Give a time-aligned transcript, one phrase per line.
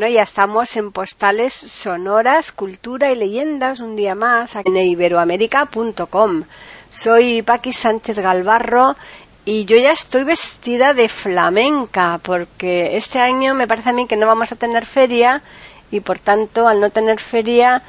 [0.00, 6.44] Bueno, ya estamos en postales sonoras, cultura y leyendas un día más en iberoamérica.com.
[6.88, 8.96] Soy Paqui Sánchez Galvarro
[9.44, 14.16] y yo ya estoy vestida de flamenca porque este año me parece a mí que
[14.16, 15.42] no vamos a tener feria
[15.90, 17.82] y por tanto al no tener feria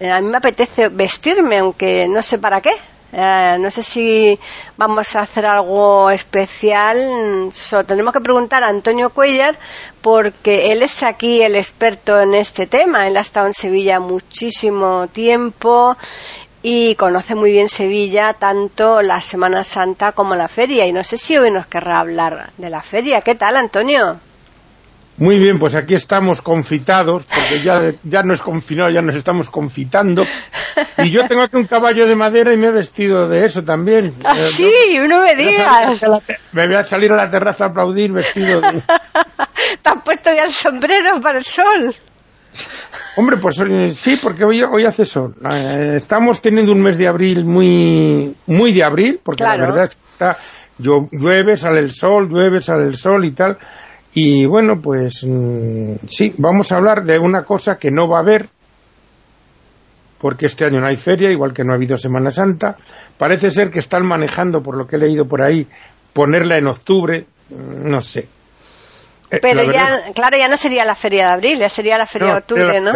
[0.00, 2.72] eh, a mí me apetece vestirme aunque no sé para qué
[3.12, 4.38] eh, no sé si
[4.76, 7.50] vamos a hacer algo especial.
[7.52, 9.58] So, tenemos que preguntar a Antonio Cuellar
[10.00, 13.08] porque él es aquí el experto en este tema.
[13.08, 15.96] Él ha estado en Sevilla muchísimo tiempo
[16.62, 20.86] y conoce muy bien Sevilla, tanto la Semana Santa como la feria.
[20.86, 23.22] Y no sé si hoy nos querrá hablar de la feria.
[23.22, 24.20] ¿Qué tal, Antonio?
[25.20, 29.50] Muy bien, pues aquí estamos confitados, porque ya, ya no es confinado, ya nos estamos
[29.50, 30.22] confitando.
[30.96, 34.14] Y yo tengo aquí un caballo de madera y me he vestido de eso también.
[34.24, 36.00] Ah, eh, sí, uno me digas.
[36.52, 38.80] Me voy a salir a la terraza a aplaudir vestido de...
[39.82, 41.94] ¿Te has puesto ya el sombrero para el sol?
[43.16, 45.34] Hombre, pues eh, sí, porque hoy, hoy hace sol.
[45.52, 49.96] Eh, estamos teniendo un mes de abril muy, muy de abril, porque la verdad es
[49.96, 50.38] que está,
[50.78, 53.58] llueve, sale el sol, llueve, sale el sol y tal
[54.12, 58.22] y bueno, pues mm, sí, vamos a hablar de una cosa que no va a
[58.22, 58.48] haber,
[60.18, 62.76] porque este año no hay feria, igual que no ha habido Semana Santa.
[63.16, 65.66] Parece ser que están manejando, por lo que he leído por ahí,
[66.12, 68.28] ponerla en octubre, mm, no sé.
[69.30, 72.32] Eh, pero ya, claro, ya no sería la feria de abril, ya sería la feria
[72.32, 72.92] de octubre, ¿no?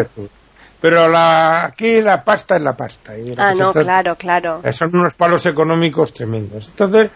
[0.81, 3.13] Pero la, aquí la pasta es la pasta.
[3.39, 4.61] ah, no, claro, claro.
[4.73, 6.69] Son unos palos económicos tremendos.
[6.69, 7.11] Entonces,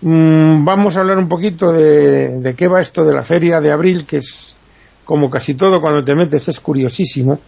[0.00, 4.04] Mm, vamos a hablar un poquito de, qué va esto de la feria de abril,
[4.06, 4.56] que es
[5.04, 7.40] como casi todo cuando te metes es curiosísimo.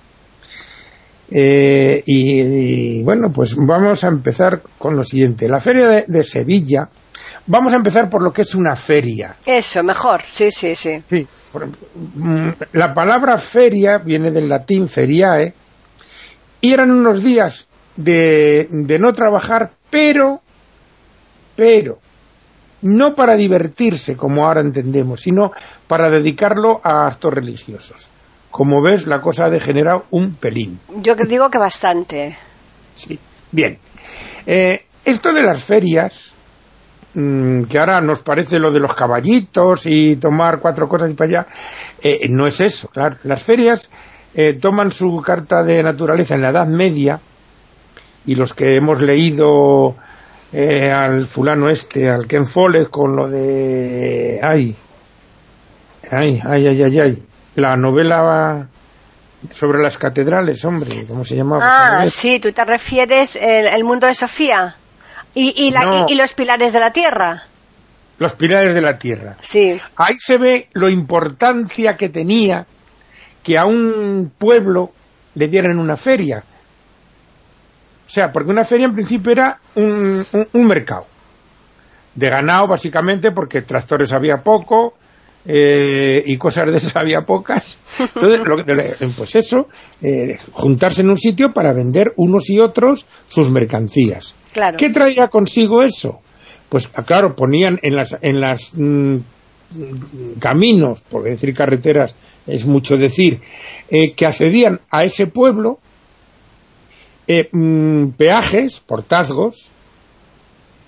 [1.31, 5.49] Eh, y, bueno, pues vamos a empezar con lo siguiente.
[5.49, 6.89] La feria de, Sevilla,
[7.47, 9.37] vamos a empezar por lo que es una feria.
[9.45, 11.03] Eso, mejor, sí, sí, sí.
[11.11, 11.27] sí
[12.15, 15.53] mm, la palabra feria viene del latín feriae
[16.61, 20.41] y eran unos días de, de no trabajar, pero,
[21.57, 21.99] pero,
[22.83, 25.53] no para divertirse, como ahora entendemos, sino
[25.87, 28.09] para dedicarlo a actos religiosos.
[28.51, 30.81] Como ves, la cosa ha degenerado un pelín.
[31.03, 32.37] Yo digo que bastante.
[32.95, 33.19] Sí,
[33.53, 33.79] bien.
[34.47, 36.35] Eh, esto de las ferias,
[37.15, 41.29] mm, que ahora nos parece lo de los caballitos y tomar cuatro cosas y para
[41.29, 41.47] allá,
[42.03, 42.89] eh, no es eso.
[42.89, 43.17] Claro.
[43.25, 43.91] Las ferias
[44.35, 47.21] eh, toman su carta de naturaleza en la Edad Media
[48.27, 49.97] y los que hemos leído
[50.59, 54.41] eh, al fulano este, al Ken Follett con lo de...
[54.43, 54.75] Ay,
[56.11, 57.23] ay, ay, ay, ay, ay.
[57.57, 58.67] La novela
[59.53, 62.01] sobre las catedrales, hombre, ¿cómo se llamaba?
[62.01, 64.77] Ah, sí, tú te refieres el, mundo de Sofía
[65.35, 67.43] y, y, los pilares de la tierra.
[68.19, 69.37] Los pilares de la tierra.
[69.43, 69.79] Sí.
[69.97, 72.65] Ahí se ve lo importancia que tenía
[73.43, 74.93] que a un pueblo
[75.35, 76.43] le dieran una feria
[78.07, 80.25] o sea, porque una feria en principio era un,
[80.67, 81.07] mercado
[82.15, 84.95] de ganado, básicamente, porque tractores había poco
[85.45, 87.77] eh, y cosas de esas había pocas.
[87.99, 88.41] Entonces,
[89.17, 89.69] pues eso,
[90.01, 94.35] eh, juntarse en un sitio para vender unos y otros sus mercancías.
[94.79, 96.21] ¿Qué traía consigo eso?
[96.69, 99.17] Pues, ah, claro, ponían en las, en las mm,
[100.39, 102.15] caminos, por decir carreteras
[102.47, 103.41] es mucho decir,
[103.91, 105.81] eh, que accedían a ese pueblo
[107.27, 109.71] eh, mm, peajes, portazgos,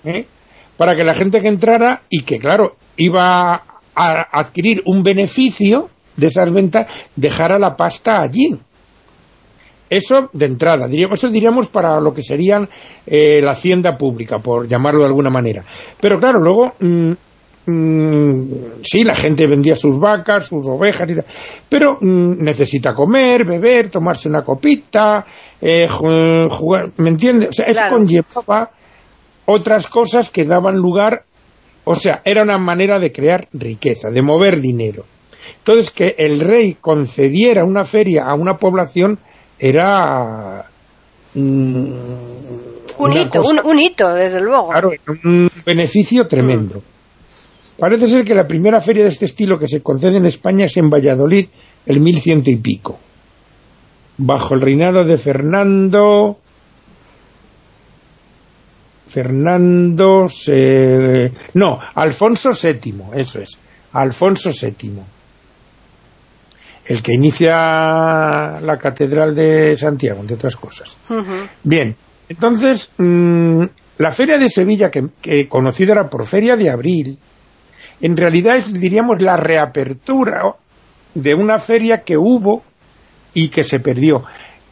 [0.03, 0.25] ¿eh?
[0.77, 3.63] para que la gente que entrara y que, claro, iba
[3.95, 8.57] a adquirir un beneficio de esas ventas, dejara la pasta allí.
[9.89, 12.69] Eso de entrada, diríamos, eso diríamos para lo que serían
[13.07, 15.63] eh, la hacienda pública, por llamarlo de alguna manera.
[15.99, 17.11] Pero claro, luego, mm,
[17.65, 18.43] mm,
[18.83, 21.25] sí, la gente vendía sus vacas, sus ovejas, y tal,
[21.67, 25.25] pero mm, necesita comer, beber, tomarse una copita,
[25.61, 27.49] eh, ju- jugar, ¿me entiendes?
[27.49, 27.95] O sea, eso Claro.
[27.97, 28.71] conllevaba
[29.45, 31.23] otras cosas que daban lugar,
[31.83, 35.05] o sea, era una manera de crear riqueza, de mover dinero.
[35.57, 39.17] Entonces, que el rey concediera una feria a una población
[39.57, 40.65] era
[41.33, 41.93] mm,
[42.99, 44.67] Un hito, cosa- un, un hito, desde luego.
[44.69, 44.91] claro,
[45.25, 46.81] un beneficio tremendo.
[47.77, 50.75] Parece ser que la primera feria de este estilo que se concede en España es
[50.77, 51.47] en Valladolid,
[51.85, 52.99] el 1100 y pico,
[54.19, 56.37] bajo el reinado de Fernando.
[59.07, 60.27] Fernando.
[60.29, 63.57] se- no, Alfonso VII, eso es.
[63.93, 64.99] Alfonso VII.
[66.85, 70.97] El que inicia la Catedral de Santiago, entre otras cosas.
[71.63, 71.95] Bien,
[72.27, 73.63] entonces, mm,
[73.97, 77.17] la Feria de Sevilla, que, que conocida era por Feria de Abril,
[78.01, 80.55] en realidad es, diríamos, la reapertura
[81.13, 82.63] de una feria que hubo
[83.33, 84.23] y que se perdió.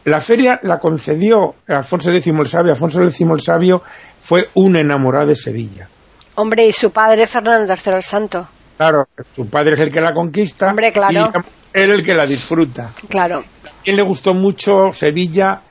[0.04, 2.72] La feria la concedió Alfonso X el Sabio.
[2.72, 3.82] Alfonso X el Sabio
[4.20, 5.88] fue un enamorado de Sevilla.
[6.36, 8.48] Hombre, y su padre Fernando III el Santo.
[8.76, 11.24] Claro, su padre es el que la conquista Hombre, claro.
[11.34, 12.92] y él el que la disfruta.
[13.08, 13.44] Claro.
[13.84, 15.62] ¿Quién le gustó mucho Sevilla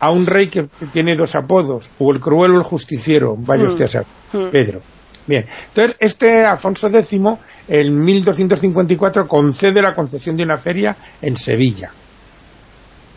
[0.00, 1.90] a un rey que tiene dos apodos?
[1.98, 3.68] O el cruel o el justiciero, vaya Hmm.
[3.68, 4.50] usted a saber, Hmm.
[4.50, 4.80] Pedro.
[5.26, 7.20] Bien, entonces este Alfonso X
[7.68, 11.90] en 1254 concede la concesión de una feria en Sevilla.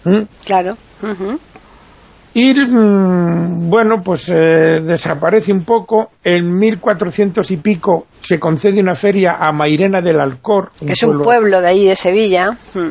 [0.07, 0.23] ¿Mm?
[0.45, 0.77] Claro.
[2.33, 6.11] Y mm, bueno, pues eh, desaparece un poco.
[6.23, 11.21] En 1400 y pico se concede una feria a Mairena del Alcor, Que es un
[11.21, 12.57] pueblo de ahí, de Sevilla.
[12.73, 12.89] Mm.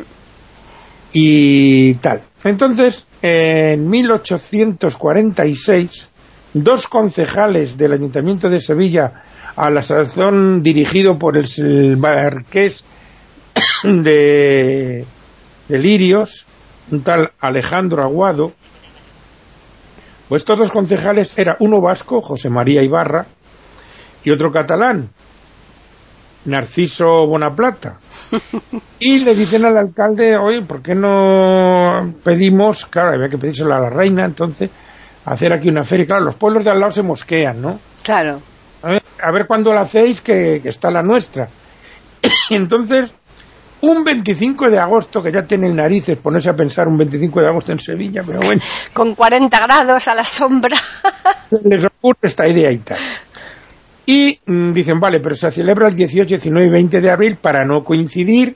[1.13, 2.23] y tal.
[2.43, 6.09] Entonces, en 1846,
[6.53, 9.23] dos concejales del Ayuntamiento de Sevilla,
[9.55, 12.83] a la sazón dirigido por el marqués
[13.83, 15.05] de,
[15.67, 16.45] de Lirios,
[16.91, 18.53] un tal Alejandro Aguado,
[20.29, 23.27] pues estos dos concejales era uno vasco, José María Ibarra,
[24.23, 25.09] y otro catalán,
[26.45, 27.97] Narciso Bonaplata.
[28.99, 33.79] Y le dicen al alcalde, oye, ¿por qué no pedimos, claro, había que pedírselo a
[33.79, 34.71] la reina, entonces,
[35.23, 36.05] hacer aquí una feria?
[36.07, 37.79] Claro, los pueblos de al lado se mosquean, ¿no?
[38.03, 38.41] Claro.
[38.81, 41.47] A ver, a ver cuándo la hacéis, que, que está la nuestra.
[42.49, 43.13] Y entonces,
[43.81, 47.71] un 25 de agosto, que ya tienen narices ponerse a pensar un 25 de agosto
[47.71, 48.61] en Sevilla, pero bueno,
[48.93, 50.77] Con 40 grados a la sombra.
[51.63, 52.97] les ocurre esta idea y tal.
[54.05, 57.65] Y mm, dicen, vale, pero se celebra el 18, 19 y 20 de abril para
[57.65, 58.55] no coincidir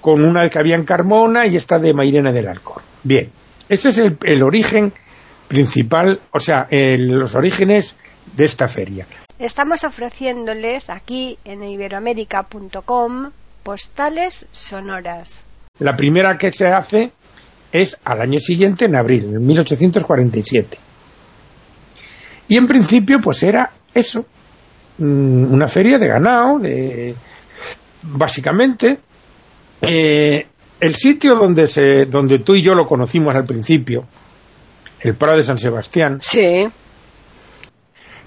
[0.00, 2.80] con una que había en Carmona y esta de Mairena del Alcor.
[3.02, 3.30] Bien,
[3.68, 4.92] ese es el, el origen
[5.48, 7.96] principal, o sea, el- los orígenes
[8.36, 9.06] de esta feria.
[9.38, 13.30] Estamos ofreciéndoles aquí en iberoamérica.com
[13.62, 15.44] postales sonoras.
[15.78, 17.12] La primera que se hace
[17.72, 20.78] es al año siguiente, en abril, en 1847.
[22.48, 24.26] Y en principio, pues era eso,
[24.98, 27.14] mm, una feria de ganado, de
[28.02, 28.98] básicamente
[29.82, 30.46] eh,
[30.80, 34.06] el sitio donde se, donde tú y yo lo conocimos al principio,
[35.00, 36.66] el Prado de San Sebastián, Sí.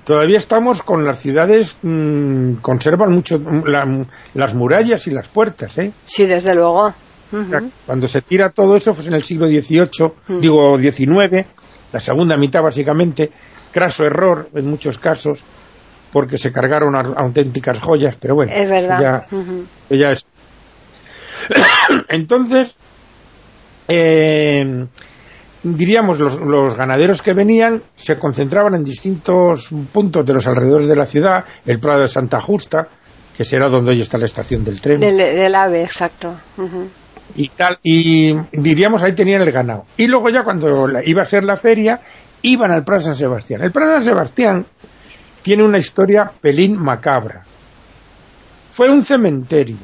[0.03, 5.77] Todavía estamos con las ciudades, mm, conservan mucho mm, la- las murallas y las puertas,
[5.77, 5.91] ¿eh?
[6.05, 6.93] Sí, desde luego.
[7.87, 10.39] Cuando se tira todo eso, pues en el siglo XVIII, Mm.
[10.39, 11.47] digo XIX,
[11.91, 13.31] la segunda mitad básicamente,
[13.71, 15.43] craso error en muchos casos,
[16.11, 19.25] porque se cargaron a- auténticas joyas, pero bueno, Es verdad.
[19.89, 20.25] ya, ya es.
[22.09, 22.75] Entonces,
[23.87, 24.85] eh,
[25.63, 30.95] diríamos, los, los ganaderos que venían se concentraban en distintos puntos de los alrededores de
[30.95, 32.87] la ciudad, el Prado de Santa Justa,
[33.35, 34.99] que será donde hoy está la estación del tren.
[34.99, 36.35] Del, del ave, exacto.
[37.35, 39.85] Y tal y diríamos ahí tenían el ganado.
[39.97, 41.99] Y luego ya cuando la- iba a ser la feria
[42.43, 43.61] iban al Prado de San Sebastián.
[43.63, 44.65] El Prado de San Sebastián
[45.41, 47.43] tiene una historia pelín macabra.
[48.69, 49.77] Fue un cementerio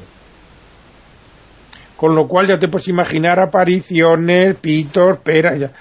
[2.00, 5.72] con lo cual ya te puedes imaginar apariciones pitos peras ya-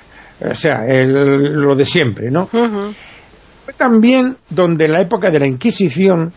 [0.52, 5.48] o sea el- lo de siempre no fue también donde en la época de la
[5.48, 6.34] Inquisición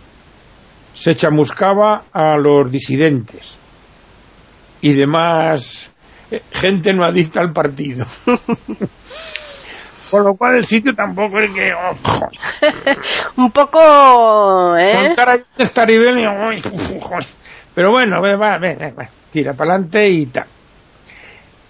[0.95, 3.57] se chamuscaba a los disidentes
[4.83, 5.91] y demás
[6.31, 8.07] eh, gente no adicta al partido.
[10.11, 11.73] Con lo cual el sitio tampoco es que...
[11.73, 11.93] oh,
[13.37, 14.95] Un poco, ¿eh?
[15.09, 17.27] montar ahí un estaribel y, oh, joder.
[17.75, 20.47] Pero bueno, ve, va, ve, ve, va, tira para adelante y tal.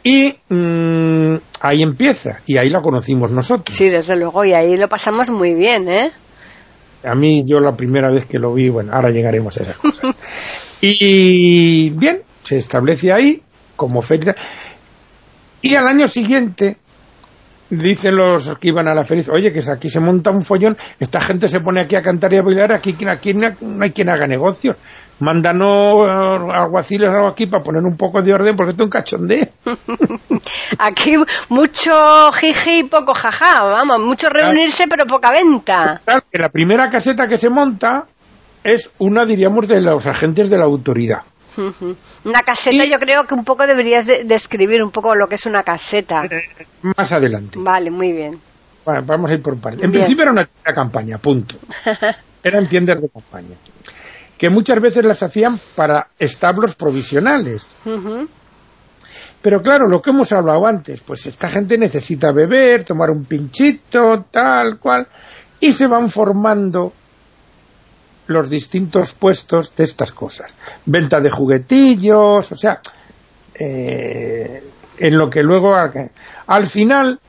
[0.04, 3.76] Y mm, ahí empieza, y ahí la conocimos nosotros.
[3.76, 6.10] Sí, desde luego, y ahí lo pasamos muy bien, ¿eh?
[7.04, 10.16] A mí, yo la primera vez que lo vi, bueno, ahora llegaremos a esas cosas.
[10.80, 13.42] y bien, se establece ahí
[13.76, 14.34] como feria.
[15.60, 16.78] Y al año siguiente,
[17.70, 21.20] dicen los que iban a la feria, oye, que aquí se monta un follón, esta
[21.20, 23.48] gente se pone aquí a cantar y a bailar, aquí, aquí no
[23.80, 24.76] hay quien haga negocios.
[25.22, 26.02] Mándanos
[26.52, 29.46] alguaciles algo aquí para poner un poco de orden porque esto es un cachondeo.
[30.78, 31.14] aquí
[31.48, 36.00] mucho jiji y poco jaja, vamos, mucho reunirse pero poca venta.
[36.04, 38.06] Claro, que la primera caseta que se monta
[38.64, 41.22] es una, diríamos, de los agentes de la autoridad.
[42.24, 45.62] Una caseta, yo creo que un poco deberías describir un poco lo que es una
[45.62, 46.24] caseta.
[46.24, 47.60] Eh, más adelante.
[47.60, 48.40] Vale, muy bien.
[48.84, 49.84] Bueno, vamos a ir por partes.
[49.84, 51.56] En principio era una campaña, punto.
[52.42, 53.56] Eran tiendas de campaña.
[54.42, 57.76] Que muchas veces las hacían para establos provisionales.
[59.40, 64.24] Pero claro, lo que hemos hablado antes, pues esta gente necesita beber, tomar un pinchito,
[64.32, 65.06] tal cual,
[65.60, 66.92] y se van formando
[68.26, 70.52] los distintos puestos de estas cosas.
[70.86, 72.80] Venta de juguetillos, o sea,
[73.54, 74.60] eh,
[74.98, 77.20] en lo que luego al final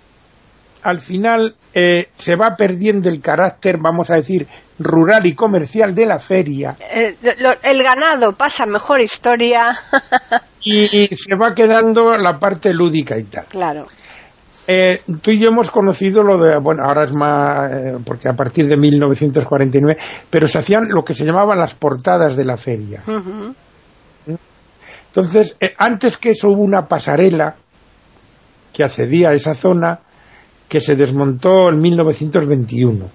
[0.83, 4.47] al final eh, se va perdiendo el carácter, vamos a decir,
[4.79, 6.75] rural y comercial de la feria.
[6.79, 7.15] Eh,
[7.63, 9.75] el ganado pasa mejor historia.
[10.63, 13.45] y se va quedando la parte lúdica y tal.
[13.45, 13.85] Claro.
[14.65, 18.33] Eh, tú y yo hemos conocido lo de, bueno, ahora es más, eh, porque a
[18.33, 23.03] partir de 1949, pero se hacían lo que se llamaban las portadas de la feria.
[25.07, 27.55] Entonces, eh, antes que eso hubo una pasarela
[28.71, 29.99] que accedía a esa zona
[30.67, 33.10] que se desmontó en 1921.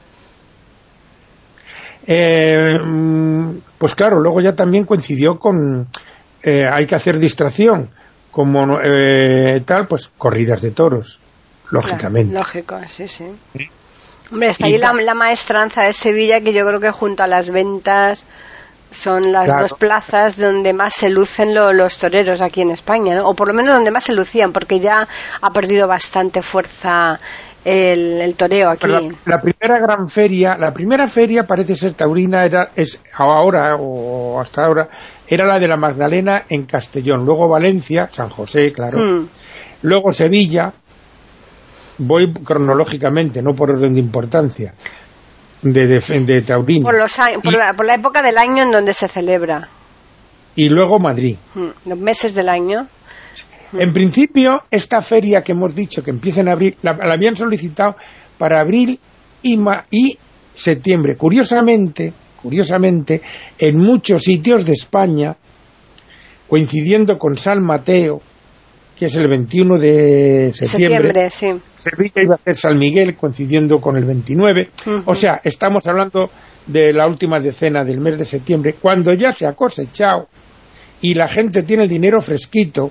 [2.10, 5.88] Mm, pues claro, luego ya también coincidió con,
[6.44, 7.90] hay que hacer distracción,
[8.30, 8.78] como
[9.64, 11.18] tal, pues corridas de toros
[11.70, 12.34] lógicamente.
[12.34, 13.26] lógico, sí, sí.
[14.30, 18.24] Hombre, está ahí la, maestranza de Sevilla, que yo creo que junto a las ventas
[18.90, 23.28] son las dos plazas donde más se lucen los toreros aquí en España, ¿no?
[23.28, 25.06] o por lo menos donde más se lucían, porque ya
[25.40, 27.18] ha perdido bastante fuerza
[27.64, 28.86] el, toreo aquí.
[29.26, 34.64] La, primera gran feria, la primera feria parece ser taurina, era es ahora o hasta
[34.64, 34.88] ahora,
[35.26, 39.28] era la de la Magdalena en Castellón, luego Valencia, San José, claro, hmm.
[39.82, 40.72] luego Sevilla,
[41.98, 44.74] voy cronológicamente, no por orden de importancia,
[45.62, 46.84] de, de, Taurino.
[46.84, 49.68] Por, la, época del año en donde se celebra.
[50.54, 51.36] Y luego Madrid.
[51.54, 52.86] Mm, los meses del año.
[53.72, 57.96] En principio, esta feria que hemos dicho que empieza en abril, la, habían solicitado
[58.38, 58.98] para abril
[59.42, 59.58] y,
[59.90, 60.18] y
[60.54, 61.16] septiembre.
[61.16, 63.20] Curiosamente, curiosamente,
[63.58, 65.36] en muchos sitios de España,
[66.48, 68.22] coincidiendo con San Mateo,
[68.98, 71.30] que es el 21 de septiembre.
[71.30, 74.70] Sevilla iba a ser San Miguel, coincidiendo con el 29.
[75.06, 76.30] O sea, estamos hablando
[76.66, 80.26] de la última decena del mes de septiembre, cuando ya se ha cosechado
[81.00, 82.90] y la gente tiene el dinero fresquito.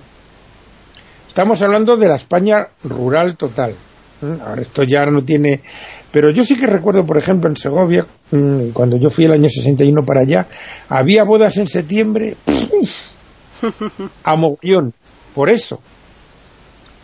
[1.27, 3.71] Estamos hablando de la España rural total.
[3.71, 4.37] ¿eh?
[4.45, 5.61] Ahora esto ya no tiene...
[6.09, 9.49] Pero yo sí que recuerdo, por ejemplo, en Segovia, mm, cuando yo fui el año
[9.49, 10.47] 61 para allá,
[10.87, 12.37] había bodas en septiembre
[14.23, 14.93] a mogollón.
[15.35, 15.79] Por eso,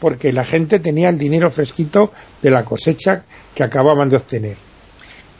[0.03, 3.23] porque la gente tenía el dinero fresquito de la cosecha
[3.55, 4.57] que acababan de obtener.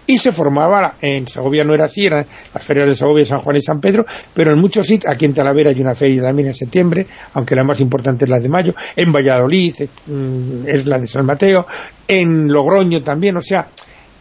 [0.08, 3.58] Y se formaba, en Segovia no era así, eran las ferias de Segovia, San Juan
[3.58, 6.54] y San Pedro, pero en muchos sitios, aquí en Talavera hay una feria también en
[6.54, 11.08] septiembre, aunque la más importante es la de mayo, en Valladolid mm, es la de
[11.08, 11.68] San Mateo,
[12.08, 13.68] en Logroño también, o sea,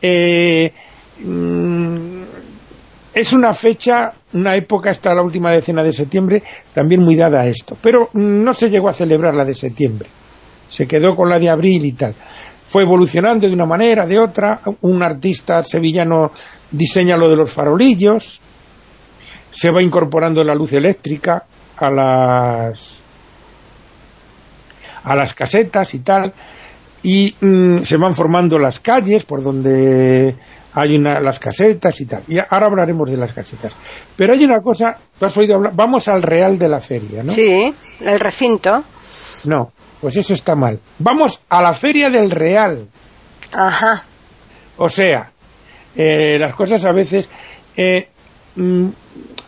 [0.03, 0.73] eh,
[1.21, 2.23] mm,
[3.15, 6.43] es una fecha, una época hasta la última decena de septiembre,
[6.75, 10.09] también muy dada a esto, pero no se llegó a celebrar la de septiembre
[10.73, 12.15] se quedó con la de abril y tal.
[12.65, 14.63] Fue evolucionando de una manera, de otra.
[14.81, 16.33] Un artista sevillano
[16.71, 18.41] diseña lo de los farolillos.
[19.51, 21.45] Se va incorporando la luz eléctrica
[21.77, 23.01] a las
[25.05, 26.33] a las casetas y tal
[27.03, 30.35] y mm, se van formando las calles por donde
[30.73, 32.23] hay una, las casetas y tal.
[32.29, 33.75] Y ahora hablaremos de las casetas.
[34.17, 37.31] Pero hay una cosa, tú has oído hablar, vamos al real de la feria, ¿no?
[37.31, 38.85] Sí, el recinto.
[39.45, 40.81] No, pues eso está mal.
[40.99, 42.89] Vamos a la feria del Real.
[43.53, 44.03] Ajá.
[44.77, 45.31] O sea,
[45.95, 47.29] eh, las cosas a veces...
[47.77, 48.09] Eh,
[48.57, 48.89] mm,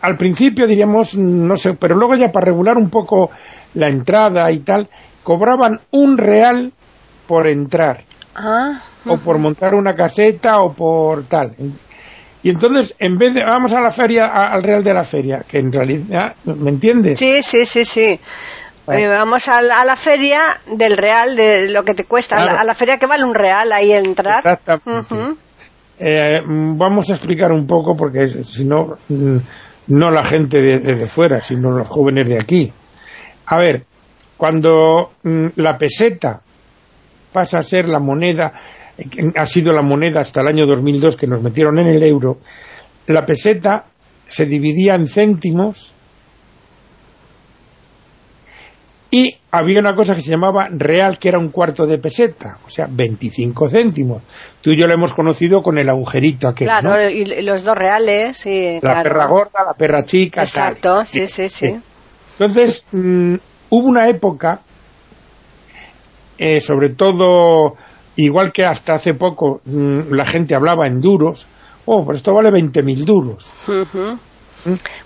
[0.01, 3.31] al principio diríamos, no sé, pero luego ya para regular un poco
[3.73, 4.87] la entrada y tal,
[5.23, 6.71] cobraban un real
[7.27, 8.03] por entrar.
[8.35, 11.55] Ah, o por montar una caseta o por tal.
[12.43, 15.57] Y entonces, en vez de, vamos a la feria, al real de la feria, que
[15.57, 17.17] en realidad, ¿me entiendes?
[17.17, 18.19] Sí, sí, sí, sí.
[18.87, 22.39] Eh, vamos a la, a la feria del real, de lo que te cuesta, a,
[22.39, 22.59] la, Claro.
[22.59, 24.37] a la feria que vale un real ahí entrar.
[24.45, 25.39] Exactamente.
[25.99, 29.37] Eh, vamos a explicar un poco, porque si no, mm,
[29.87, 32.71] no la gente de, de fuera, sino los jóvenes de aquí.
[33.47, 33.83] A ver,
[34.37, 36.41] cuando mm, la peseta
[37.31, 38.53] pasa a ser la moneda,
[38.97, 42.37] eh, ha sido la moneda hasta el año 2002 que nos metieron en el euro,
[43.07, 43.85] la peseta
[44.27, 45.93] se dividía en céntimos
[49.17, 52.69] y había una cosa que se llamaba real, que era un cuarto de peseta, o
[52.69, 54.21] sea, 25 céntimos.
[54.59, 57.09] Tú y yo lo hemos conocido con el agujerito aquel, Claro, ¿no?
[57.09, 59.03] y, los dos reales, sí, La claro.
[59.03, 60.73] perra gorda, la perra chica, tal.
[60.73, 61.67] Exacto, sí, sí, sí.
[62.37, 63.35] Entonces, mm,
[63.69, 64.59] hubo una época,
[66.37, 67.77] eh, sobre todo,
[68.17, 71.47] igual que hasta hace poco mm, la gente hablaba en duros,
[71.85, 73.53] oh, pues esto vale 20.000 duros.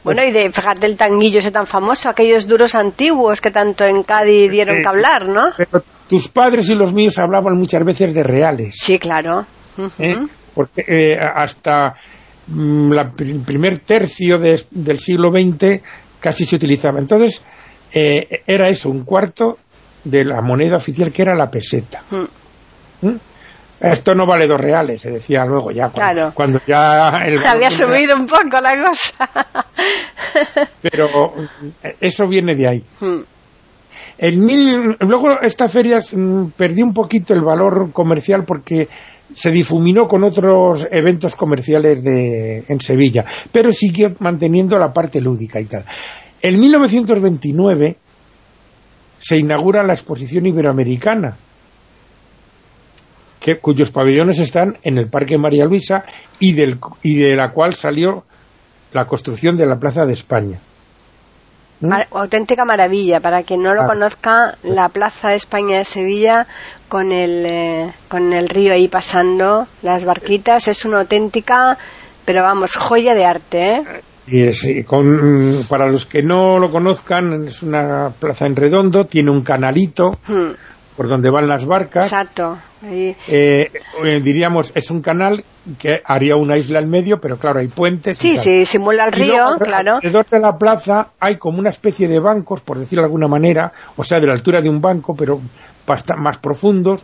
[0.04, 4.04] Bueno, y de, fíjate el tanguillo ese tan famoso, aquellos duros antiguos que tanto en
[4.04, 5.50] Cádiz dieron que hablar, ¿no?
[5.58, 8.76] Pero tus padres y los míos hablaban muchas veces de reales.
[8.78, 9.46] Sí, claro.
[10.00, 10.16] ¿eh?
[10.56, 11.96] porque eh, hasta
[12.48, 15.82] mm, la pr- primer tercio de- del siglo XX
[16.20, 17.00] casi se utilizaba.
[17.00, 17.42] Entonces,
[17.94, 19.58] eh, era eso, un cuarto
[20.04, 22.02] de la moneda oficial que era la peseta.
[22.12, 23.08] Mm.
[23.08, 23.16] ¿Mm?
[23.82, 25.90] Esto no vale dos reales, se decía luego ya.
[25.90, 26.32] Cuando, Claro.
[26.36, 29.30] cuando ya el Había valor- subido un poco la cosa.
[30.82, 32.84] Pero mm, eso viene de ahí.
[33.00, 33.20] Mm.
[34.18, 38.88] El mil- luego esta feria mm, perdió un poquito el valor comercial porque
[39.34, 45.60] se difuminó con otros eventos comerciales de, en Sevilla, pero siguió manteniendo la parte lúdica
[45.62, 45.86] y tal.
[46.42, 47.96] En 1929
[49.20, 51.38] se inaugura la exposición iberoamericana,
[53.40, 56.04] que, cuyos pabellones están en el Parque María Luisa
[56.40, 58.24] y, del, y de la cual salió
[58.94, 60.60] la construcción de la Plaza de España.
[61.82, 61.94] ¿Mm?
[62.12, 63.22] Auténtica maravilla.
[63.22, 63.88] Para quien no lo Claro.
[63.94, 66.46] conozca, la Plaza de España de Sevilla,
[66.90, 71.78] con el, eh, con el río ahí pasando, las barquitas, es una auténtica,
[72.26, 73.84] pero vamos, joya de arte, ¿eh?
[74.28, 79.06] Y es, y con, para los que no lo conozcan, es una plaza en redondo,
[79.06, 80.52] tiene un canalito Mm,
[80.96, 82.04] por donde van las barcas.
[82.06, 82.60] Exacto.
[82.84, 83.16] Eh,
[84.04, 85.44] eh, diríamos, es un canal
[85.78, 88.18] que haría una isla en medio, pero claro, hay puentes.
[88.18, 89.96] Sí, sí, simula el Y luego, río, claro.
[89.96, 93.72] Alrededor de la plaza hay como una especie de bancos, por decirlo de alguna manera,
[93.98, 95.42] o sea, de la altura de un banco, pero
[96.18, 97.04] más profundos,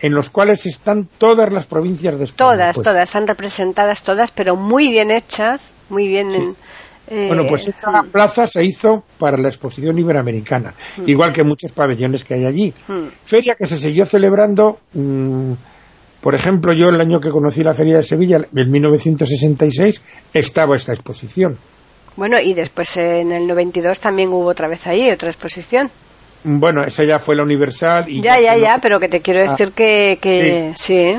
[0.00, 2.52] en los cuales están todas las provincias de España.
[2.52, 2.84] Todas, pues.
[2.84, 6.32] todas, están representadas todas, pero muy bien hechas, muy bien.
[6.32, 6.56] en-
[7.10, 10.72] eh, Bueno, pues esta mm, plaza se hizo para la exposición iberoamericana,
[11.06, 12.74] igual que muchos pabellones que hay allí.
[12.88, 13.06] mm.
[13.24, 15.52] Feria que se siguió celebrando, mm,
[16.20, 20.00] por ejemplo, yo el año que conocí la Feria de Sevilla, en 1966,
[20.34, 21.56] estaba esta exposición.
[22.16, 25.90] Bueno, y después eh, en el 92 también hubo otra vez ahí, otra exposición.
[26.42, 28.06] Bueno, esa ya fue la Universal.
[28.08, 29.50] Y ya, ya, ya, pero que te quiero Ah.
[29.52, 31.12] decir que, que sí.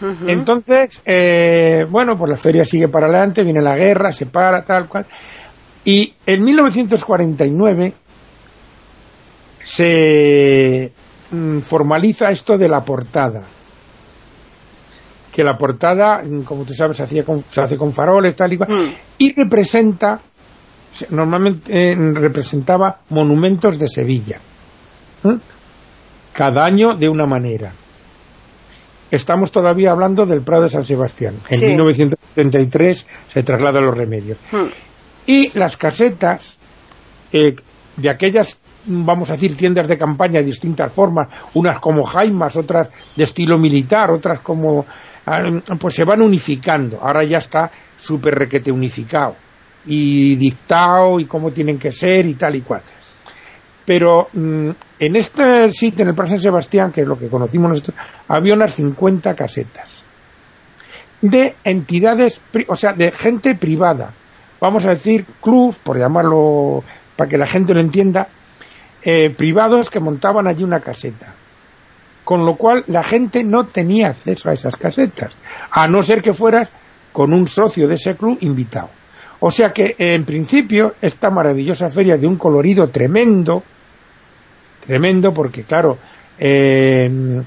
[0.00, 0.28] Ujú.
[0.28, 4.88] Entonces, eh, bueno, pues la feria sigue para adelante, viene la guerra, se para, tal
[4.88, 5.06] cual.
[5.84, 7.94] Y en 1949
[9.64, 10.92] se
[11.30, 13.42] mm, formaliza esto de la portada.
[15.32, 18.52] Que la portada, mm, como tú sabes, se, hacía con- se hace con faroles, tal
[18.52, 18.70] y cual.
[18.70, 18.92] Mm.
[19.18, 20.20] Y representa,
[20.92, 24.38] se- normalmente eh, representaba monumentos de Sevilla.
[25.24, 25.36] ¿eh?
[26.32, 27.72] Cada año de una manera
[29.10, 31.36] estamos todavía hablando del Prado de San Sebastián.
[31.48, 31.66] En Sí.
[31.66, 34.38] 1973 se traslada a los remedios.
[34.52, 34.66] Mm.
[35.28, 36.56] Y las casetas
[37.30, 37.54] eh,
[37.98, 42.88] de aquellas, vamos a decir, tiendas de campaña de distintas formas, unas como jaimas, otras
[43.14, 44.86] de estilo militar, otras como...
[45.26, 45.42] ah,
[45.78, 46.98] pues se van unificando.
[47.02, 49.36] Ahora ya está súper requete unificado.
[49.84, 52.80] Y dictado y cómo tienen que ser y tal y cual.
[53.84, 57.96] Pero mm, en este sitio, en el San Sebastián, que es lo que conocimos nosotros,
[58.28, 60.04] había unas 50 casetas
[61.20, 64.14] de entidades, o sea, de gente privada.
[64.60, 66.82] Vamos a decir clubs, por llamarlo
[67.16, 68.28] para que la gente lo entienda,
[69.02, 71.34] eh, privados que montaban allí una caseta.
[72.24, 75.32] Con lo cual la gente no tenía acceso a esas casetas,
[75.70, 76.68] a no ser que fueras
[77.12, 78.90] con un socio de ese club invitado.
[79.40, 83.62] O sea que, en principio, esta maravillosa feria de un colorido tremendo,
[84.84, 85.96] tremendo porque, claro,
[86.38, 87.42] eh,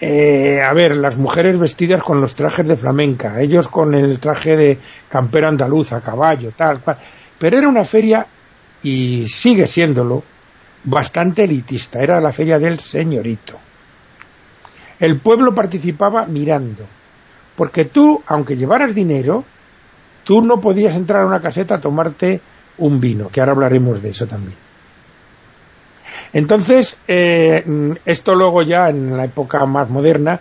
[0.00, 4.56] eh, a ver, las mujeres vestidas con los trajes de flamenca, ellos con el traje
[4.56, 6.98] de campera andaluza, a caballo, tal cual.
[7.38, 8.26] Pero era una feria,
[8.82, 10.22] y sigue siéndolo,
[10.84, 12.00] bastante elitista.
[12.00, 13.58] Era la feria del señorito.
[15.00, 16.84] El pueblo participaba mirando.
[17.56, 19.44] Porque tú, aunque llevaras dinero,
[20.22, 22.40] tú no podías entrar a una caseta a tomarte
[22.78, 24.67] un vino, que ahora hablaremos de eso también.
[26.32, 27.64] Entonces, eh,
[28.04, 30.40] esto luego ya en la época más moderna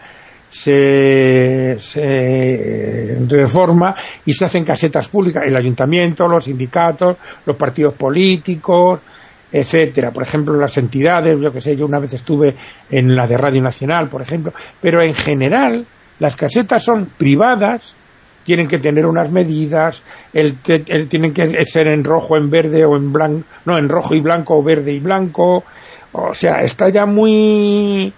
[0.50, 3.96] se, se, reforma
[4.26, 9.00] y se hacen casetas públicas, el ayuntamiento, los sindicatos, los partidos políticos,
[9.52, 10.12] etcétera.
[10.12, 12.56] Por ejemplo, las entidades, yo que sé, yo una vez estuve
[12.90, 15.86] en la de Radio Nacional, por ejemplo, pero en general
[16.20, 17.96] las casetas son privadas,
[18.48, 20.60] tienen que tener unas medidas, el,
[21.10, 24.58] tienen que ser en rojo, en verde o en blanco, no, en rojo y blanco
[24.58, 25.66] o verde y blanco,
[26.14, 28.14] o sea, está ya muy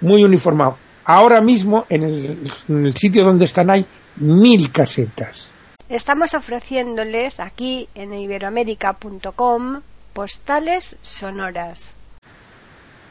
[0.00, 0.76] muy uniformado.
[1.04, 3.86] Ahora mismo en el, en el sitio donde están hay
[4.16, 5.52] mil casetas.
[5.88, 9.82] Estamos ofreciéndoles aquí en iberoamérica.com
[10.14, 11.94] postales sonoras.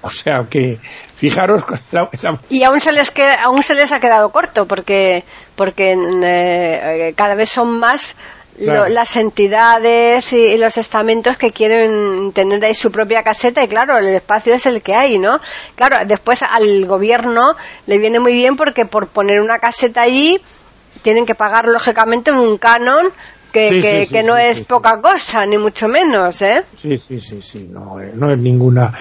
[0.05, 0.79] O sea que,
[1.15, 1.63] fijaros.
[2.49, 5.23] Y aún se, les queda, aún se les ha quedado corto, porque,
[5.55, 8.15] porque eh, cada vez son más
[8.57, 14.13] las entidades y, los estamentos que quieren tener ahí su propia caseta y claro, el
[14.13, 15.39] espacio es el que hay, ¿no?
[15.75, 17.55] Claro, después al gobierno
[17.87, 20.39] le viene muy bien porque por poner una caseta allí
[21.01, 23.11] tienen que pagar lógicamente un canon
[23.51, 26.63] que, que, no es poca cosa, ni mucho menos, ¿eh?
[26.81, 28.91] Sí, sí, sí, sí, no, eh, no es ninguna.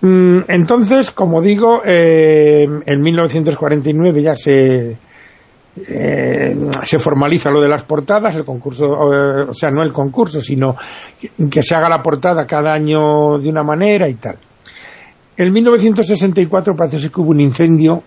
[0.00, 4.96] Mm, entonces, como digo, eh, en 1949 ya se,
[5.76, 10.76] eh, se formaliza lo de las portadas, el concurso, o sea, no el concurso, sino
[11.50, 14.36] que se haga la portada cada año de una manera y tal.
[15.36, 18.02] En 1964 parece que hubo un incendio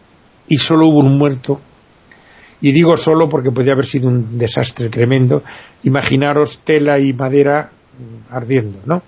[0.47, 1.59] y solo hubo un muerto
[2.61, 5.43] y digo solo porque podía haber sido un desastre tremendo.
[5.83, 7.71] Imaginaros tela y madera
[8.29, 9.01] ardiendo, ¿no?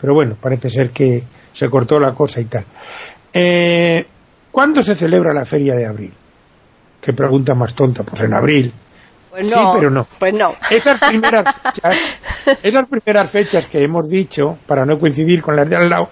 [0.00, 1.22] Pero bueno, parece ser que
[1.58, 2.64] se cortó la cosa y tal.
[3.32, 4.06] Eh,
[4.50, 6.12] ¿Cuándo se celebra la Feria de Abril?
[7.00, 8.04] Qué pregunta más tonta.
[8.04, 8.72] Pues en abril.
[9.30, 10.06] Pues no, sí, pero no.
[10.18, 10.54] Pues no.
[10.70, 12.18] Esas primeras, fechas,
[12.62, 16.10] esas primeras fechas que hemos dicho, para no coincidir con las de al lado,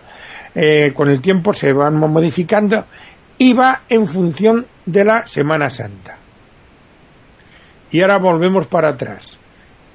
[0.55, 2.85] eh, con el tiempo se van modificando
[3.39, 6.17] y va en función de la Semana Santa
[7.91, 9.39] y ahora volvemos para atrás.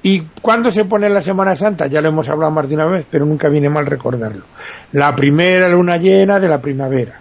[0.02, 1.86] ¿Y cuándo se pone la Semana Santa?
[1.86, 4.44] Ya lo hemos hablado más de una vez, pero nunca viene mal recordarlo.
[4.92, 7.20] La primera luna llena de la primavera.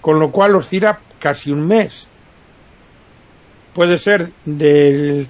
[0.00, 2.08] Con lo cual oscila casi un mes.
[3.72, 5.26] Puede ser del,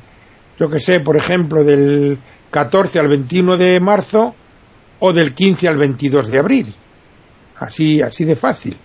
[0.58, 2.18] yo que sé, por ejemplo, del
[2.50, 4.34] 14 al 21 de marzo
[4.98, 6.74] o del 15 al 22 de abril.
[7.60, 8.76] Así, así de fácil.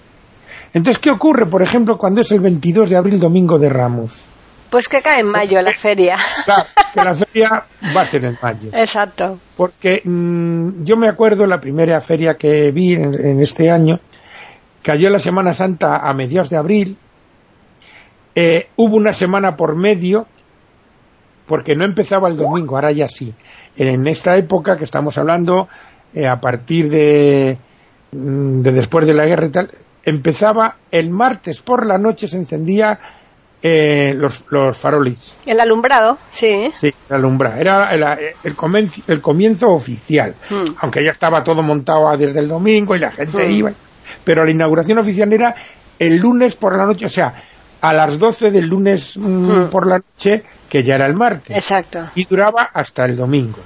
[0.72, 4.28] Entonces, ¿qué ocurre, por ejemplo, cuando es el 22 de abril, domingo de Ramos?
[4.70, 6.18] Pues que cae en mayo la feria.
[6.46, 7.50] Claro, que la feria
[7.96, 8.70] va a ser en mayo.
[8.74, 9.40] Exacto.
[9.56, 14.00] Porque mm, yo me acuerdo la primera feria que vi en, este año,
[14.84, 16.98] cayó la Semana Santa a mediados de abril,
[18.36, 20.28] eh, hubo una semana por medio,
[21.48, 23.34] porque no empezaba el domingo, ahora ya sí.
[23.78, 25.70] En esta época que estamos hablando,
[26.14, 27.58] eh, a partir de,
[28.12, 29.72] mm, de después de la guerra y tal,
[30.04, 33.00] empezaba el martes por la noche, se encendía
[33.62, 35.38] eh, los, los farolis.
[35.46, 36.70] El alumbrado, sí.
[36.74, 37.58] Sí, el alumbrado.
[37.58, 38.04] Era el,
[38.44, 40.36] el, comienzo, oficial.
[40.50, 40.76] Hmm.
[40.82, 43.52] Aunque ya estaba todo montado desde el domingo y la gente hmm.
[43.52, 43.72] iba.
[44.24, 45.56] Pero la inauguración oficial era
[45.98, 47.34] el lunes por la noche, o sea,
[47.82, 49.70] a las 12 del lunes mm, hmm.
[49.70, 51.56] por la noche, que ya era el martes.
[51.56, 52.00] Exacto.
[52.16, 53.60] Y duraba hasta el domingo.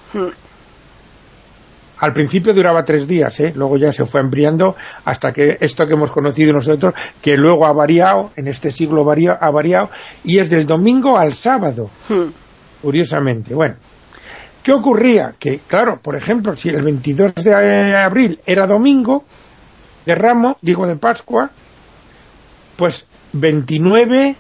[2.02, 3.54] Al principio duraba tres días, ¿eh?
[3.56, 7.74] luego ya se fue ampliando hasta que esto que hemos conocido nosotros, que luego ha
[7.74, 9.92] variado, en este siglo ha variado,
[10.24, 12.30] y es del domingo al sábado, hmm.
[12.82, 13.54] curiosamente.
[13.54, 13.76] Bueno,
[14.64, 15.36] ¿qué ocurría?
[15.38, 19.24] Que, claro, por ejemplo, si el 22 de abril era domingo,
[20.04, 21.52] de ramo, digo de Pascua,
[22.78, 24.38] pues 29,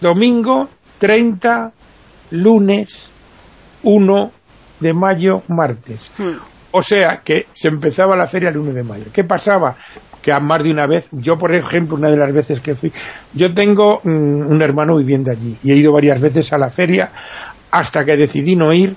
[0.00, 1.72] domingo, 30,
[2.30, 3.10] lunes,
[3.84, 4.32] 1,
[4.82, 6.10] de mayo, martes.
[6.18, 6.36] Hmm.
[6.72, 9.04] O sea que se empezaba la feria el 1 de mayo.
[9.12, 9.76] ¿Qué pasaba?
[10.22, 12.92] Que a más de una vez, yo por ejemplo, una de las veces que fui,
[13.34, 17.12] yo tengo un hermano viviendo allí y he ido varias veces a la feria
[17.70, 18.96] hasta que decidí no ir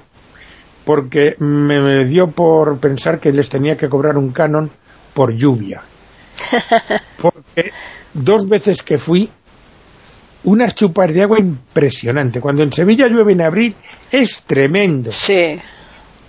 [0.86, 4.72] porque me, dio por pensar que les tenía que cobrar un canon
[5.14, 5.82] por lluvia.
[7.22, 7.72] Porque
[8.14, 9.30] dos veces que fui,
[10.44, 12.40] unas chupas de agua impresionante.
[12.40, 13.76] Cuando en Sevilla llueve en abril
[14.12, 15.12] es tremendo.
[15.12, 15.60] Sí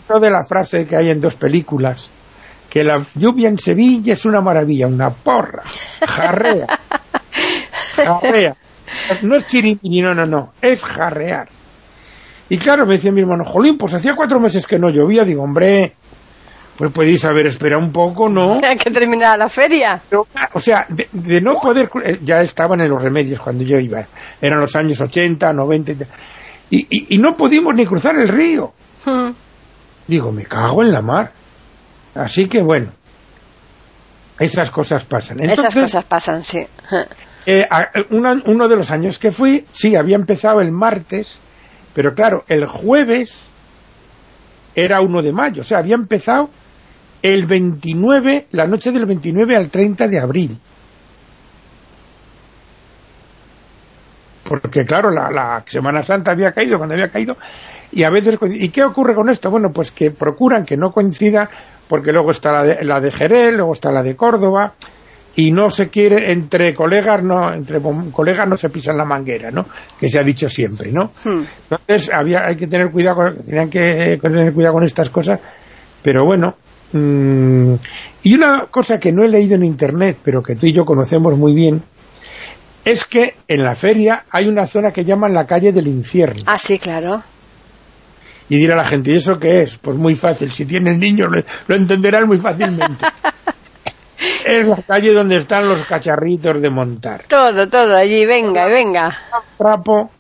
[0.08, 2.10] de la frase que hay en dos películas,
[2.70, 5.62] que la lluvia en Sevilla es una maravilla, una porra,
[6.06, 6.66] jarrea,
[7.96, 8.56] jarrea.
[9.22, 11.48] No es chirimini, no, no, no, es jarrear.
[12.48, 15.42] Y claro, me decía mi hermano, Jolín, pues hacía cuatro meses que no llovía, digo,
[15.42, 15.94] hombre,
[16.76, 18.60] pues podéis haber esperado un poco, ¿no?
[18.84, 20.00] que terminara la feria.
[20.52, 24.06] o sea, de, no poder, eh, ya estaban en los remedios cuando yo iba,
[24.40, 25.92] eran los años 80, 90,
[26.70, 28.72] y, y, no pudimos ni cruzar el río.
[29.04, 29.30] Hmm.
[30.06, 31.32] Digo, me cago en la mar.
[32.14, 32.92] Así que bueno,
[34.38, 35.42] Esas cosas pasan.
[35.42, 36.66] Esas cosas pasan, sí.
[37.46, 37.66] Eh,
[38.10, 41.38] uno de los años que fui, sí, había empezado el martes,
[41.94, 43.48] pero claro, el jueves
[44.74, 46.50] era 1 de mayo, o sea, había empezado
[47.22, 50.60] el 29, la noche del 29 al 30 de abril.
[54.44, 57.36] Porque claro, la, Semana Santa había caído cuando había caído
[57.92, 58.38] y a veces...
[58.42, 59.50] ¿Y qué ocurre con esto?
[59.50, 61.48] Bueno, pues que procuran que no coincida
[61.88, 64.74] porque luego está la de, la de Jerez, luego está la de Córdoba
[65.36, 69.66] y no se quiere entre colegas no entre colegas no se pisan la manguera no
[70.00, 71.44] que se ha dicho siempre no hmm.
[71.70, 75.38] entonces había hay que tener cuidado con, tenían que tener cuidado con estas cosas
[76.02, 76.56] pero bueno
[76.92, 77.74] mm,
[78.22, 81.36] y una cosa que no he leído en internet pero que tú y yo conocemos
[81.36, 81.82] muy bien
[82.86, 86.56] es que en la feria hay una zona que llaman la calle del infierno ah
[86.56, 87.22] sí claro
[88.48, 89.78] y dirá la gente, ¿y eso qué es?
[89.78, 93.04] Pues muy fácil, si tienes niños lo, lo entenderán muy fácilmente.
[94.46, 97.24] es la calle donde están los cacharritos de montar.
[97.28, 99.16] Todo, todo, allí, venga, venga.
[99.58, 100.10] Trapo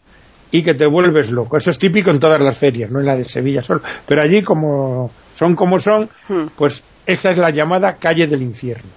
[0.50, 1.56] y que te vuelves loco.
[1.56, 3.80] Eso es típico en todas las ferias, no en la de Sevilla solo.
[4.06, 6.46] Pero allí, como son como son, hmm.
[6.56, 8.90] pues esa es la llamada calle del infierno.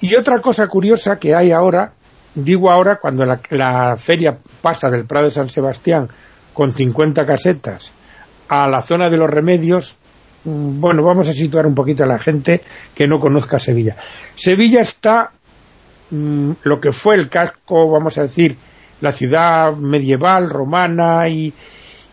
[0.00, 1.92] Y otra cosa curiosa que hay ahora,
[2.34, 6.08] digo ahora cuando la, la feria pasa del Prado de San Sebastián
[6.60, 7.90] con 50 casetas
[8.46, 9.96] a la zona de los remedios,
[10.44, 12.62] Mm, bueno, vamos a situar un poquito a la gente
[12.94, 13.96] que no conozca Sevilla.
[14.34, 15.32] Sevilla está
[16.10, 18.56] mm, lo que fue el casco, vamos a decir,
[19.00, 21.52] la ciudad medieval, romana y,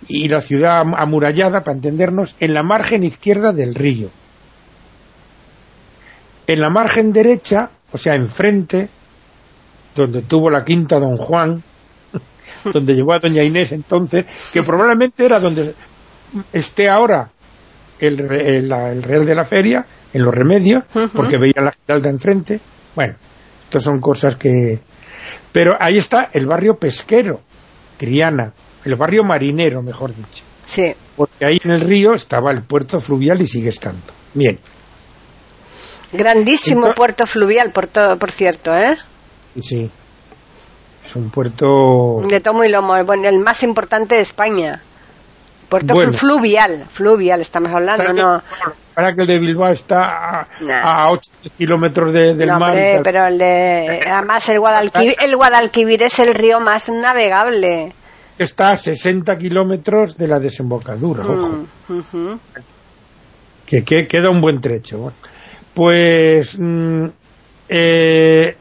[0.08, 4.10] y la ciudad amurallada, para entendernos, en la margen izquierda del río.
[6.48, 8.90] En la margen derecha, o sea, enfrente,
[9.96, 11.64] donde tuvo la quinta Don Juan,
[12.74, 15.74] donde llegó a Doña Inés entonces, que probablemente era donde
[16.54, 17.30] esté ahora
[18.00, 22.60] el, el, Real de la Feria, en los remedios, porque veía la Giralda enfrente.
[22.96, 23.16] Bueno,
[23.64, 24.80] estas son cosas que...
[25.52, 27.42] Pero ahí está el barrio pesquero,
[27.98, 28.54] Triana,
[28.86, 30.44] el barrio marinero, mejor dicho.
[30.66, 30.94] Sí.
[31.16, 34.02] Porque ahí en el río estaba el puerto fluvial y sigue estando.
[34.34, 34.60] Bien.
[36.12, 38.96] Grandísimo puerto fluvial, por, todo, por cierto, ¿eh?
[39.60, 39.90] Sí.
[41.08, 42.22] Es un puerto...
[42.28, 44.82] De tomo y lomo, el más importante de España.
[45.70, 48.42] Puerto fluvial, fluvial estamos hablando, ¿no?
[48.94, 52.76] Para que el de Bilbao está a, 8 kilómetros del mar.
[53.04, 57.94] pero el de, además el Guadalquivir, el Guadalquivir es el río más navegable.
[58.38, 62.40] Está a 60 kilómetros de la desembocadura, mm, ojo.
[63.66, 65.14] que, queda un buen trecho.
[65.74, 67.06] Pues mm,
[67.70, 68.58] eh,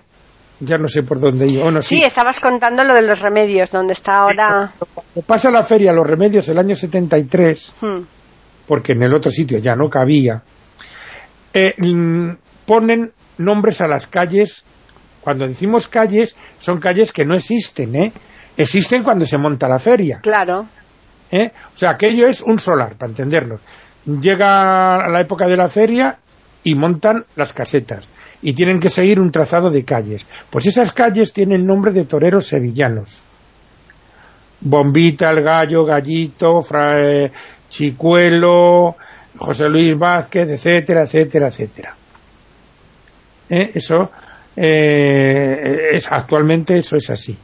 [0.61, 1.81] ya no sé por dónde iba.
[1.81, 2.03] sí.
[2.03, 4.73] estabas contando lo de los remedios, donde está ahora...
[5.27, 8.01] pasa la feria Los Remedios el año 73, hmm.
[8.66, 10.42] porque en el otro sitio ya no cabía,
[11.53, 12.31] eh, mm,
[12.64, 14.64] ponen nombres a las calles,
[15.21, 18.12] cuando decimos calles, son calles que no existen, ¿eh?
[18.57, 20.21] Existen cuando se monta la feria.
[20.23, 20.66] Claro.
[21.31, 21.51] ¿Eh?
[21.75, 23.61] O sea, aquello es un solar, para entendernos.
[24.07, 26.19] Llega la época de la feria
[26.62, 28.09] y montan las casetas
[28.42, 30.27] y tienen que seguir un trazado de calles.
[30.51, 33.20] Pues esas calles tienen nombre de toreros sevillanos.
[34.61, 37.31] Bombita, el Gallo, Gallito, eh,
[37.68, 38.96] Chicuelo,
[39.38, 41.94] José Luis Vázquez, etcétera, etcétera, etcétera.
[43.49, 43.70] ¿Eh?
[43.75, 44.11] Eso
[44.57, 47.37] eh, es actualmente eso es así.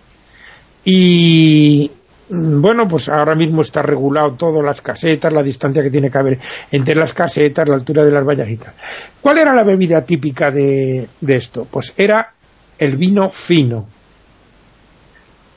[0.85, 1.91] Y,
[2.29, 6.39] bueno, pues ahora mismo está regulado todo, las casetas, la distancia que tiene que haber
[6.71, 8.73] entre las casetas, la altura de las vallas y tal.
[9.21, 11.67] ¿Cuál era la bebida típica de, esto?
[11.71, 12.33] Pues era
[12.79, 13.87] el vino fino.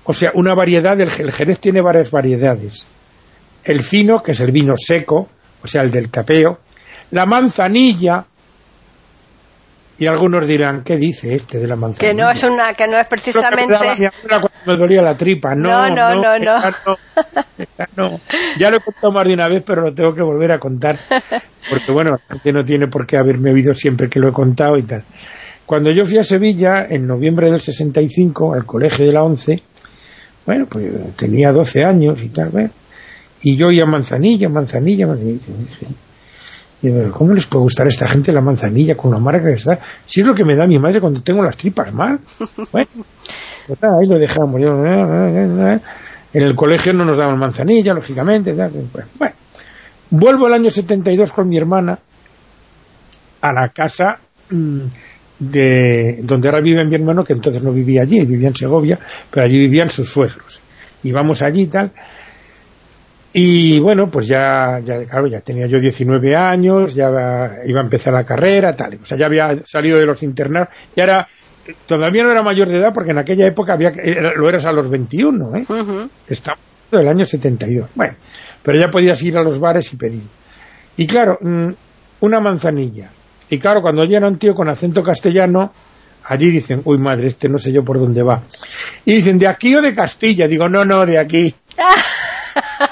[0.03, 2.85] O sea, una variedad, del, el Jerez tiene varias variedades.
[3.63, 5.29] El fino, que es el vino seco,
[5.63, 6.59] o sea, el del tapeo.
[7.11, 8.25] La manzanilla,
[9.97, 12.13] y algunos dirán, ¿qué dice este de la manzanilla?
[12.13, 13.73] Que no es una, que no es precisamente...
[14.27, 15.55] cuando me dolía la tripa.
[15.55, 16.59] No, no, no, no.
[17.95, 18.19] no.
[18.57, 20.99] Ya lo he contado más de una vez, pero lo tengo que volver a contar.
[21.69, 24.83] Porque bueno, que no tiene por qué haberme oído siempre que lo he contado y
[24.83, 25.03] tal.
[25.65, 29.61] Cuando yo fui a Sevilla, en noviembre del 65, al colegio de la ONCE,
[30.45, 32.51] bueno, pues tenía 12 años y tal,
[33.41, 35.39] y yo iba Manzanilla, Manzanilla, Manzanilla.
[37.11, 39.79] ¿Cómo les puede gustar a esta gente la manzanilla con la marca que está?
[40.05, 42.19] Si es lo que me da mi madre cuando tengo las tripas mal.
[42.71, 44.61] Bueno, pues ahí lo dejamos.
[44.61, 45.81] en
[46.33, 48.53] el colegio no nos daban manzanilla, lógicamente.
[48.53, 49.35] Pues, bueno,
[50.11, 51.97] vuelvo el año 72 con mi hermana
[53.41, 54.19] a la casa
[54.51, 54.81] mm,
[55.39, 58.99] de donde ahora vive mi hermano, que entonces no vivía allí, vivía en Segovia,
[59.31, 60.61] pero allí vivían sus suegros.
[61.01, 61.91] Y vamos allí y tal
[63.37, 67.09] Y bueno, pues ya, ya, claro, ya tenía yo 19 años, ya
[67.65, 68.97] iba a empezar la carrera, tal.
[69.03, 71.27] O sea, ya había salido de los internados, y era,
[71.85, 73.91] todavía no era mayor de edad porque en aquella época había,
[74.37, 75.65] lo eras a los 21, ¿eh?
[76.29, 76.57] Estaba
[76.89, 77.89] del año 72.
[77.93, 78.13] Bueno,
[78.63, 80.23] pero ya podías ir a los bares y pedir.
[80.95, 81.71] Y claro, mm,
[82.21, 83.09] una manzanilla.
[83.49, 85.73] Y claro, cuando llega un tío con acento castellano,
[86.23, 88.43] allí dicen, uy madre, este no sé yo por dónde va.
[89.03, 90.47] Y dicen, ¿de aquí o de Castilla?
[90.47, 91.53] Digo, no, no, de aquí.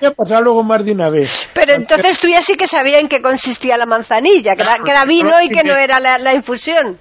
[0.00, 1.48] me ha pasado luego más de una vez.
[1.54, 5.40] Pero entonces tú ya sí que sabías en qué consistía la manzanilla, que era, vino
[5.42, 6.98] y que no era la, infusión.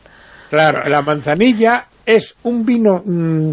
[0.50, 3.52] Claro, la manzanilla es un vino mm,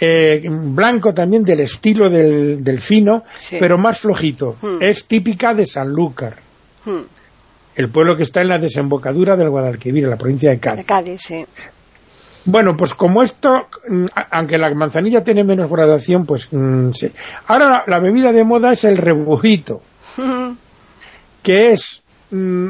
[0.00, 3.24] eh, blanco también del estilo del, del fino,
[3.58, 4.56] pero más flojito.
[4.60, 4.78] Hmm.
[4.80, 6.36] Es típica de Sanlúcar.
[6.84, 7.02] Hmm.
[7.74, 10.86] El pueblo que está en la desembocadura del Guadalquivir, en la provincia de Cádiz.
[10.86, 11.44] Cádiz sí.
[12.50, 17.12] Bueno, pues como esto, mm, aunque la manzanilla tiene menos gradación, pues mm, sí.
[17.46, 19.82] Ahora la, bebida de moda es el rebujito,
[21.42, 22.68] que es, mm,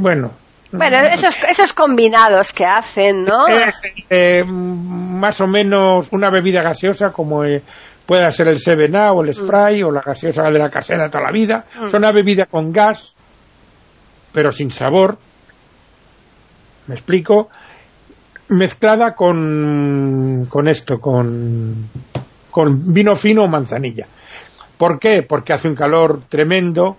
[0.00, 0.32] bueno...
[0.70, 3.46] Bueno, esos, esos combinados que hacen, ¿no?
[3.48, 7.62] Es eh, más o menos una bebida gaseosa como eh,
[8.04, 11.32] pueda ser el Sevena o el Spray o la gaseosa de la casera toda la
[11.32, 11.64] vida.
[11.86, 13.14] Es una bebida con gas,
[14.32, 15.18] pero sin sabor
[16.88, 17.48] ¿Me explico?
[18.48, 21.88] Mezclada con, con esto, con,
[22.50, 24.06] con vino fino o manzanilla.
[24.78, 25.22] ¿Por qué?
[25.22, 26.96] Porque hace un calor tremendo,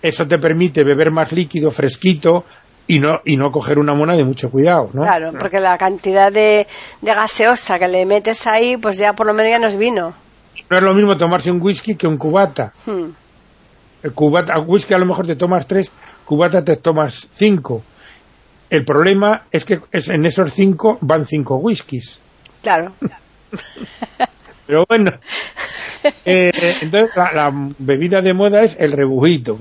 [0.00, 2.44] eso te permite beber más líquido, fresquito,
[2.86, 5.02] y no, y no coger una mona de mucho cuidado, ¿no?
[5.02, 6.66] Claro, porque la cantidad de,
[7.00, 10.14] de, gaseosa que le metes ahí, pues ya por lo menos ya no es vino.
[10.70, 12.72] No es lo mismo tomarse un whisky que un cubata.
[12.86, 13.10] Hmm.
[14.02, 15.90] El cubata, whisky a lo mejor te tomas tres,
[16.24, 17.82] cubata te tomas cinco.
[18.72, 22.18] El problema es que en esos cinco van cinco whiskies.
[22.62, 22.94] Claro.
[24.66, 25.10] Pero bueno,
[26.24, 29.58] eh, entonces la, bebida de moda es el rebujito.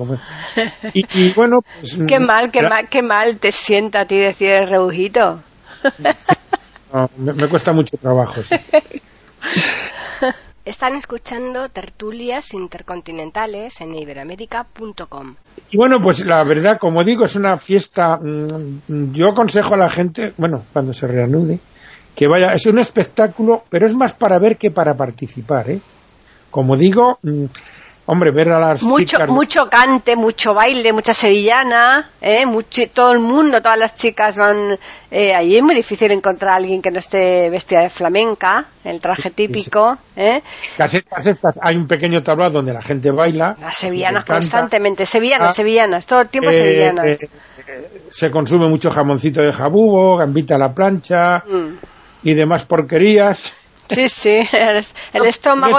[0.93, 1.99] Y, bueno, pues...
[2.07, 5.43] Qué mal, qué mal, qué mal te sienta a ti decir el rebujito.
[7.17, 8.41] me, cuesta mucho trabajo.
[8.43, 8.55] Sí.
[10.63, 15.35] Están escuchando tertulias intercontinentales en iberoamérica.com.
[15.71, 18.17] Y bueno, pues la verdad, como digo, es una fiesta.
[18.17, 21.59] Mm, yo aconsejo a la gente, bueno, cuando se reanude,
[22.15, 22.51] que vaya.
[22.53, 25.81] Es un espectáculo, pero es más para ver que para participar, ¿eh?
[26.51, 27.45] Como digo, mm,
[28.13, 29.29] Hombre, ver a las mucho, chicas...
[29.29, 32.45] Mucho cante, mucho baile, mucha sevillana, ¿eh?
[32.45, 34.77] Mucho, todo el mundo, todas las chicas van...
[35.09, 38.99] Eh, allí es muy difícil encontrar a alguien que no esté vestida de flamenca, el
[38.99, 39.97] traje típico.
[40.17, 40.41] ¿eh?
[40.77, 43.55] estas, hay un pequeño tablado donde la gente baila.
[43.61, 47.23] Las sevillanas constantemente, sevillanas, ah, sevillanas, todo el tiempo eh, sevillanas.
[47.23, 47.29] Eh,
[48.09, 51.77] se consume mucho jamoncito de jabugo, gambita a la plancha mm.
[52.23, 53.53] y demás porquerías.
[53.87, 54.35] Sí, sí,
[55.13, 55.77] el, estómago...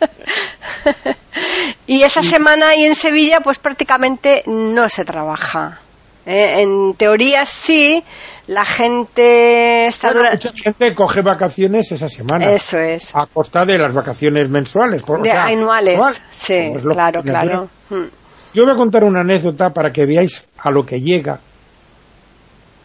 [1.86, 5.80] y esa semana ahí en Sevilla pues prácticamente no se trabaja.
[6.26, 6.62] ¿eh?
[6.62, 8.02] En teoría sí,
[8.46, 12.52] la gente está Mucha gente coge vacaciones esa semana.
[12.52, 13.14] Eso es.
[13.14, 15.02] A costa de las vacaciones mensuales.
[15.02, 15.98] Por, de anuales.
[16.30, 17.68] Sí, claro, claro.
[17.88, 18.06] Hmm.
[18.54, 21.40] Yo voy a contar una anécdota para que veáis a lo que llega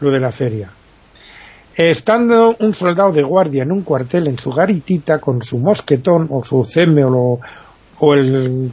[0.00, 0.70] lo de la feria.
[1.76, 6.44] Estando un soldado de guardia en un cuartel en su garitita con su mosquetón o
[6.44, 7.40] su ceme o,
[8.14, 8.70] el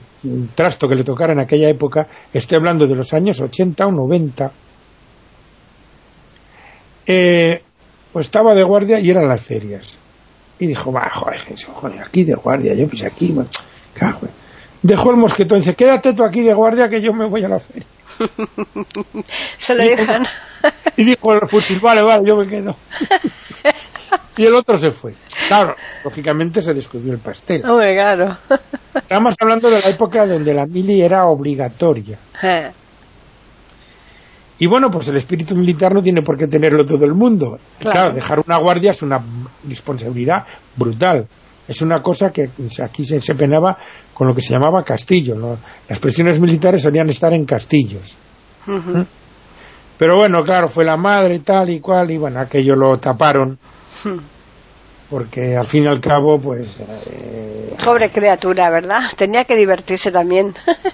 [0.53, 4.51] trasto que le tocara en aquella época, estoy hablando de los años 80 o 90,
[7.07, 7.63] eh,
[8.13, 9.97] pues estaba de guardia y eran las ferias.
[10.59, 11.39] Y dijo, va, joder,
[11.73, 13.33] joder, aquí de guardia, yo pues aquí,
[13.95, 14.27] cago.
[14.83, 17.47] Dejó el mosquetón y dice, quédate tú aquí de guardia que yo me voy a
[17.47, 17.87] la feria.
[19.57, 20.27] Se lo dejan.
[20.97, 22.75] Y dijo el fusil, vale, vale, yo me quedo.
[24.37, 25.13] y el otro se fue.
[25.47, 27.61] Claro, lógicamente se descubrió el pastel.
[27.61, 28.37] claro.
[28.93, 32.17] Estamos hablando de la época donde la mili era obligatoria.
[32.43, 32.71] Eh.
[34.59, 37.57] Y bueno, pues el espíritu militar no tiene por qué tenerlo todo el mundo.
[37.79, 39.19] Claro, dejar una guardia es una
[39.67, 40.45] responsabilidad
[40.75, 41.27] brutal.
[41.67, 42.49] Es una cosa que
[42.83, 43.77] aquí se, penaba
[44.13, 45.57] con lo que se llamaba castillo.
[45.89, 48.15] Las prisiones militares solían estar en castillos.
[48.67, 49.01] ¿Mm?
[50.01, 53.59] Pero bueno, claro, fue la madre tal y cual, y bueno, aquello lo taparon.
[54.03, 54.17] Hmm.
[55.07, 56.79] Porque al fin y al cabo, pues.
[56.79, 59.01] Eh, Pobre criatura, ¿verdad?
[59.15, 60.55] Tenía que divertirse también.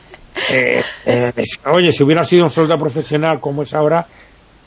[0.51, 1.34] Eh, eh,
[1.66, 4.05] oye, si hubiera sido un soldado profesional como es ahora,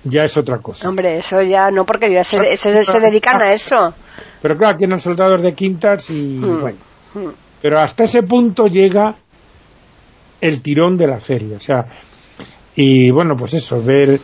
[0.03, 0.89] ya es otra cosa.
[0.89, 3.95] Hombre, eso ya no, porque ya se, se, dedican a eso.
[4.43, 6.61] Pero claro, tienen soldados de quintas y hmm.
[6.61, 6.79] bueno.
[7.15, 7.29] Hmm.
[7.63, 9.15] Pero hasta ese punto llega
[10.41, 11.57] el tirón de la feria.
[11.57, 11.87] O sea,
[12.83, 14.19] y bueno, pues eso, ver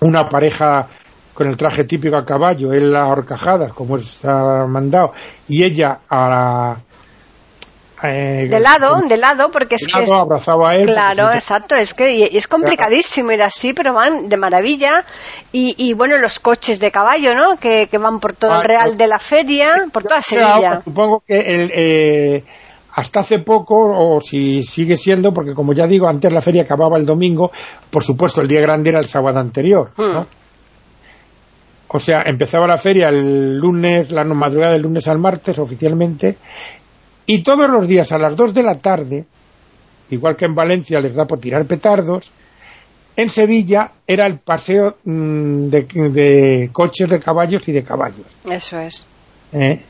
[0.00, 0.88] una pareja
[1.32, 5.12] con el traje típico a caballo, él a horcajadas, como está mandado,
[5.48, 6.76] y ella a
[8.02, 10.12] eh, de lado, de lado, porque es que...
[10.12, 10.86] abrazado a él.
[10.86, 15.04] Claro, exacto, es que y, es complicadísimo ir así, pero van de maravilla.
[15.52, 17.56] Y, y bueno, los coches de caballo, ¿no?
[17.56, 20.82] Que, que van por todo el ah, Real de la Feria, por toda Sevilla.
[20.84, 22.44] Supongo que el, eh,
[22.94, 26.98] hasta hace poco, o si sigue siendo, porque como ya digo, antes la feria acababa
[26.98, 27.50] el domingo,
[27.90, 30.22] por supuesto el día grande era el sábado anterior, ¿no?
[30.22, 30.26] Hmm.
[31.94, 36.36] O sea, empezaba la feria el lunes, la madrugada del lunes al martes oficialmente,
[37.26, 39.26] y todos los días a las 2 de la tarde,
[40.10, 42.30] igual que en Valencia les da por tirar petardos,
[43.14, 48.26] en Sevilla era el paseo mm, de, coches de caballos y de caballos.
[48.50, 49.06] Eso es.
[49.52, 49.80] ¿Eh?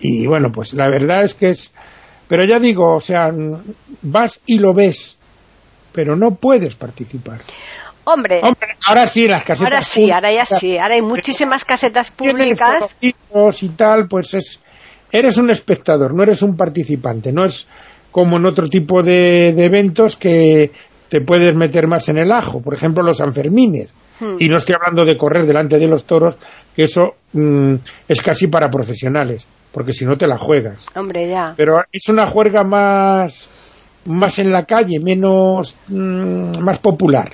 [0.00, 1.72] Y bueno, pues la verdad es que es...
[2.28, 3.30] Pero ya digo, o sea,
[4.02, 5.16] vas y lo ves,
[5.92, 7.38] pero no puedes participar.
[8.04, 8.40] Hombre,
[8.86, 10.76] ahora sí, las casetas Ahora sí, ahora ya sí.
[10.76, 12.96] Ahora hay muchísimas casetas públicas.
[13.00, 13.12] Y
[13.70, 14.60] tal, pues es
[15.10, 17.66] eres un espectador, no eres un participante, no es
[18.10, 20.72] como en otro tipo de, eventos que
[21.08, 23.90] te puedes meter más en el ajo, por ejemplo los Sanfermines.
[24.18, 24.36] Hmm.
[24.38, 26.36] Y no estoy hablando de correr delante de los toros,
[26.74, 27.74] que eso mm,
[28.08, 29.46] es casi para profesionales,
[29.76, 30.86] porque si no te la juegas.
[30.94, 31.52] Hombre, ya.
[31.54, 33.50] Pero es una juerga más,
[34.06, 37.30] más en la calle, menos, mm, más popular.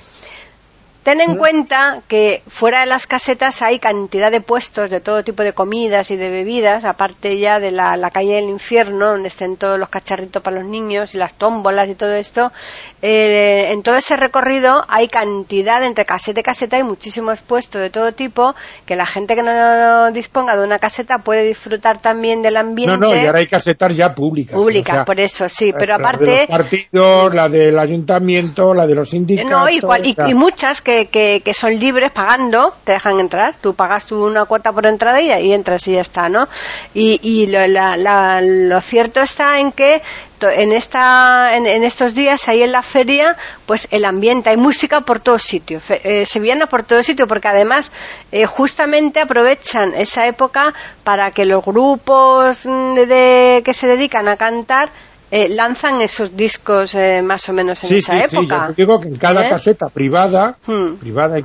[1.03, 5.43] Ten en cuenta que fuera de las casetas hay cantidad de puestos de todo tipo
[5.43, 9.77] de comidas y de bebidas, aparte ya de la, calle del infierno, donde estén todos
[9.77, 12.53] los cacharritos para los niños y las tómbolas y todo esto.
[13.01, 17.89] Eh, en todo ese recorrido hay cantidad, entre caseta y caseta, hay muchísimos puestos de
[17.89, 22.55] todo tipo, que la gente que no disponga de una caseta puede disfrutar también del
[22.55, 22.97] ambiente.
[22.97, 24.55] No, no, y ahora hay casetas ya públicas.
[24.55, 26.23] Públicas, por eso, sí, pero aparte...
[26.23, 29.51] La de los partidos, la del ayuntamiento, la de los sindicatos...
[29.51, 33.55] No, y muchas que que, son libres pagando, te dejan entrar.
[33.61, 36.47] Tú pagas tú una cuota por entrada y ahí entras y ya está, ¿no?
[36.93, 40.01] Y, lo, cierto está en que
[40.41, 45.19] en, esta, en, estos días ahí en la feria, pues el ambiente, hay música por
[45.19, 47.91] todos sitios, eh, sevillana por todo sitio, porque además
[48.31, 50.73] eh, justamente aprovechan esa época
[51.03, 54.89] para que los grupos de, que se dedican a cantar
[55.35, 58.67] eh, lanzan esos discos eh, más o menos en esa época.
[58.67, 59.49] Sí, yo digo que en cada ¿Eh?
[59.49, 60.97] caseta privada, hmm.
[60.99, 61.37] privada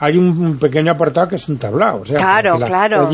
[0.00, 2.02] hay un pequeño apartado que es un tablao.
[2.02, 3.08] claro, claro.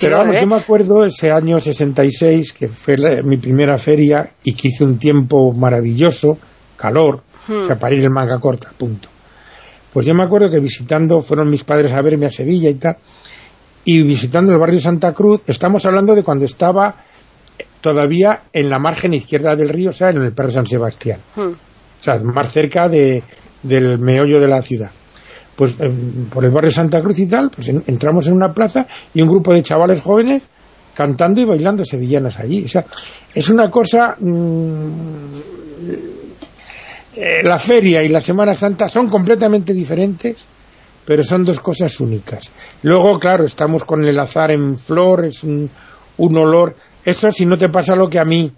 [0.00, 4.68] Pero vamos, yo me acuerdo ese año 66, que fue mi primera feria y que
[4.68, 6.38] hice un tiempo maravilloso,
[6.78, 7.20] calor,
[7.50, 7.78] o sea, hmm.
[7.78, 9.10] para ir en manga corta, punto.
[9.92, 12.96] Pues yo me acuerdo que visitando, fueron mis padres a verme a Sevilla y tal,
[13.84, 17.04] y visitando el barrio Santa Cruz, estamos hablando de cuando estaba
[17.88, 21.20] todavía en la margen izquierda del río, o sea, en el Perro San Sebastián.
[21.34, 21.52] Hmm.
[21.52, 23.22] O sea, más cerca de,
[23.62, 24.90] del meollo de la ciudad.
[25.56, 29.22] Pues em, por el barrio Santa Cruz y tal, pues entramos en una plaza y
[29.22, 30.42] un grupo de chavales jóvenes
[30.94, 32.64] cantando y bailando sevillanas allí.
[32.64, 32.84] O sea,
[33.34, 34.16] es una cosa...
[34.20, 35.30] Mm,
[37.16, 40.36] eh, la feria y la Semana Santa son completamente diferentes,
[41.06, 42.50] pero son dos cosas únicas.
[42.82, 45.68] Luego, claro, estamos con el azar en flor, es un,
[46.18, 46.76] un olor
[47.08, 48.52] eso si no te pasa lo que a mí.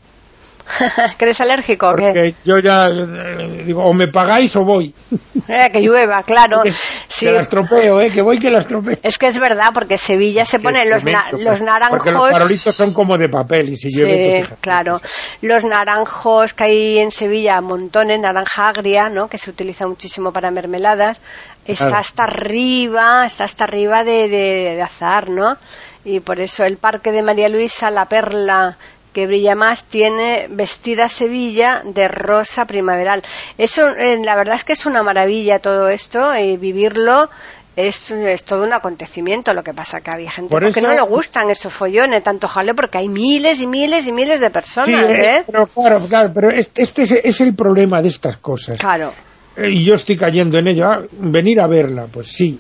[1.19, 4.95] ¿Que eres alérgico o Porque yo ya eh, digo, o me pagáis o voy.
[5.49, 6.63] Eh, que llueva, claro.
[6.63, 6.71] Que,
[7.09, 7.27] sí.
[7.27, 8.97] la estropeo, eh, que voy que la estropeo.
[9.03, 11.99] Es que es verdad, porque Sevilla se pone los, los naranjos...
[11.99, 14.45] Porque los farolitos son como de papel y si llueve...
[14.47, 15.01] Sí, claro.
[15.41, 19.29] Los naranjos que hay en Sevilla, montones, naranja agria, ¿no?
[19.29, 21.21] que se utiliza muchísimo para mermeladas,
[21.65, 25.57] está hasta arriba, está hasta arriba de, de, de azar, ¿no?
[26.05, 28.77] Y por eso el Parque de María Luisa, la perla
[29.13, 33.23] que brilla más, tiene vestida Sevilla de rosa primaveral.
[33.59, 37.29] Eso, eh, la verdad es que es una maravilla todo esto y vivirlo
[37.77, 39.53] es, todo un acontecimiento.
[39.53, 42.99] Lo que pasa que había gente que no le gustan esos follones, tanto jale, porque
[42.99, 44.87] hay miles y miles y miles de personas.
[45.17, 45.43] Sí, ¿eh?
[45.47, 48.79] pero claro, claro, pero este, es, el problema de estas cosas.
[48.79, 49.13] Claro.
[49.57, 50.87] Eh, y yo estoy cayendo en ello.
[50.87, 52.59] Ah, venir a verla, pues sí.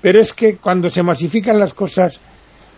[0.00, 2.20] Pero es que cuando se masifican las cosas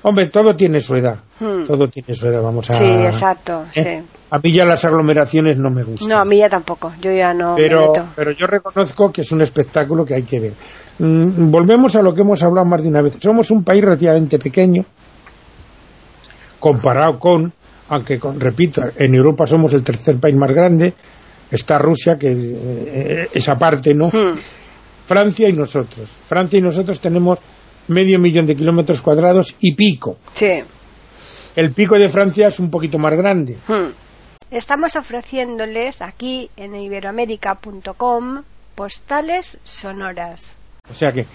[0.05, 1.21] Hombre, todo tiene su edad.
[1.39, 1.65] Hmm.
[1.65, 2.75] Todo tiene su edad, vamos a...
[2.75, 4.03] Sí, exacto, ¿eh?
[4.31, 6.09] A mí ya las aglomeraciones no me gustan.
[6.09, 6.93] No, a mí ya tampoco.
[7.01, 10.53] Yo ya no pero, Pero yo reconozco que es un espectáculo que hay que ver.
[10.99, 13.17] Mm, volvemos a lo que hemos hablado más de una vez.
[13.21, 14.85] Somos un país relativamente pequeño,
[16.59, 17.53] comparado con,
[17.89, 20.95] aunque repito, en Europa somos el tercer país más grande,
[21.51, 24.09] está Rusia, que eh, esa parte, ¿no?
[24.09, 24.39] Hmm.
[25.05, 26.09] Francia y nosotros.
[26.09, 27.39] Francia y nosotros tenemos
[27.89, 30.19] medio millón de kilómetros cuadrados y pico.
[30.35, 30.63] Sí.
[31.55, 33.57] El pico de Francia es un poquito más grande.
[33.67, 33.93] Hmm.
[34.51, 38.43] Estamos ofreciéndoles aquí en iberoamérica.com
[38.75, 40.57] postales sonoras.
[40.91, 41.27] O sea que...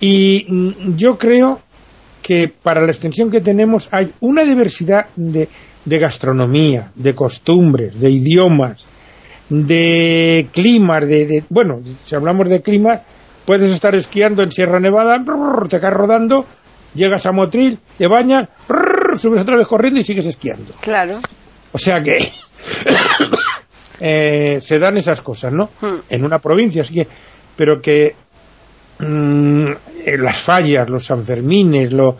[0.00, 1.60] Y mm, yo creo
[2.22, 5.48] que para la extensión que tenemos hay una diversidad de,
[5.84, 8.86] de gastronomía, de costumbres, de idiomas,
[9.48, 13.02] de climas, de, de, bueno, si hablamos de clima,
[13.50, 16.46] puedes estar esquiando en Sierra Nevada, brrr, te caes rodando,
[16.94, 20.72] llegas a Motril, te bañas, brrr, subes otra vez corriendo y sigues esquiando.
[20.80, 21.18] Claro.
[21.72, 22.30] O sea que
[24.00, 25.70] eh, se dan esas cosas, ¿no?
[25.80, 25.96] Hmm.
[26.08, 27.08] En una provincia, así que,
[27.56, 28.14] pero que
[29.00, 29.66] mm,
[30.06, 32.16] eh, las fallas, los Sanfermines, lo,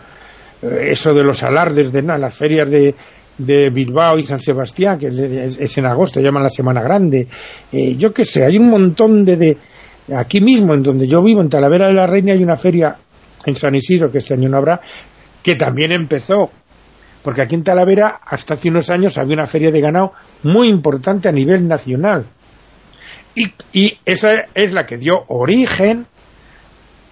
[0.63, 2.93] eh, eso de los alardes de las ferias de,
[3.39, 7.29] de Bilbao y San Sebastián, que es, es- es en agosto, llaman la Semana Grande.
[7.71, 9.57] Eh, yo qué sé, hay un montón de, de...
[10.17, 12.97] Aquí mismo, en donde yo vivo, en Talavera de la Reina, hay una feria
[13.45, 14.81] en San Isidro, que este año no habrá,
[15.43, 16.51] que también empezó.
[17.23, 21.29] Porque aquí en Talavera, hasta hace unos años, había una feria de ganado muy importante
[21.29, 22.27] a nivel nacional.
[23.35, 26.07] Y, y esa es la que dio origen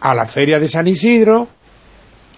[0.01, 1.49] a la feria de San Isidro.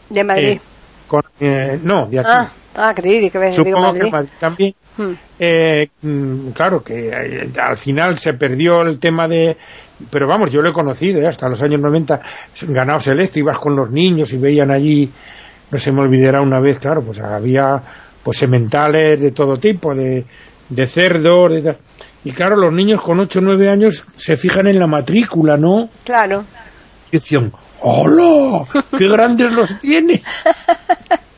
[0.09, 0.49] De Madrid.
[0.49, 0.61] eh,
[1.07, 2.29] con, eh, no, de aquí.
[2.31, 4.11] ah, ah, creí que digo Supongo Madrid.
[4.11, 4.75] que también.
[4.97, 5.13] Hmm.
[5.39, 9.57] Eh, mm, claro que eh, al final se perdió el tema de
[10.11, 12.21] pero vamos yo lo he conocido eh, hasta los años 90
[12.69, 15.09] ganado selecto ibas con los niños y veían allí
[15.71, 17.81] no se me olvidará una vez claro pues había
[18.23, 20.25] pues sementales de todo tipo de,
[20.69, 21.77] de cerdos de
[22.25, 25.89] y claro los niños con 8 o 9 años se fijan en la matrícula ¿no?
[26.05, 26.45] Claro.
[27.11, 27.53] y decían
[27.83, 28.67] ¡Hola!
[28.99, 30.23] ¡Qué grandes los tiene!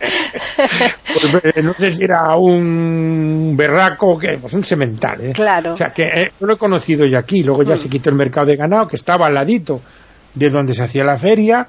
[1.12, 5.20] Pues, no sé si era un berraco o qué, pues un semental.
[5.20, 5.32] ¿eh?
[5.34, 5.72] Claro.
[5.74, 7.78] O sea, que eh, yo lo he conocido ya aquí, luego ya Mm.
[7.78, 9.80] se quitó el mercado de ganado, que estaba al ladito
[10.34, 11.68] de donde se hacía la feria.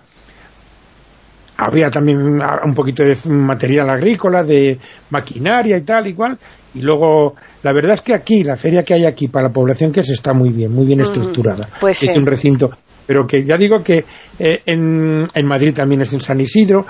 [1.57, 4.79] Había también un poquito de material agrícola, de
[5.11, 6.38] maquinaria y tal, igual.
[6.73, 9.91] Y luego, la verdad es que aquí, la feria que hay aquí para la población
[9.91, 11.67] que es, está muy bien, muy bien Mm, estructurada.
[11.79, 12.19] pues es sí.
[12.19, 12.71] un recinto.
[13.12, 14.05] Pero que ya digo que
[14.39, 16.86] eh, en, en Madrid también es en San Isidro.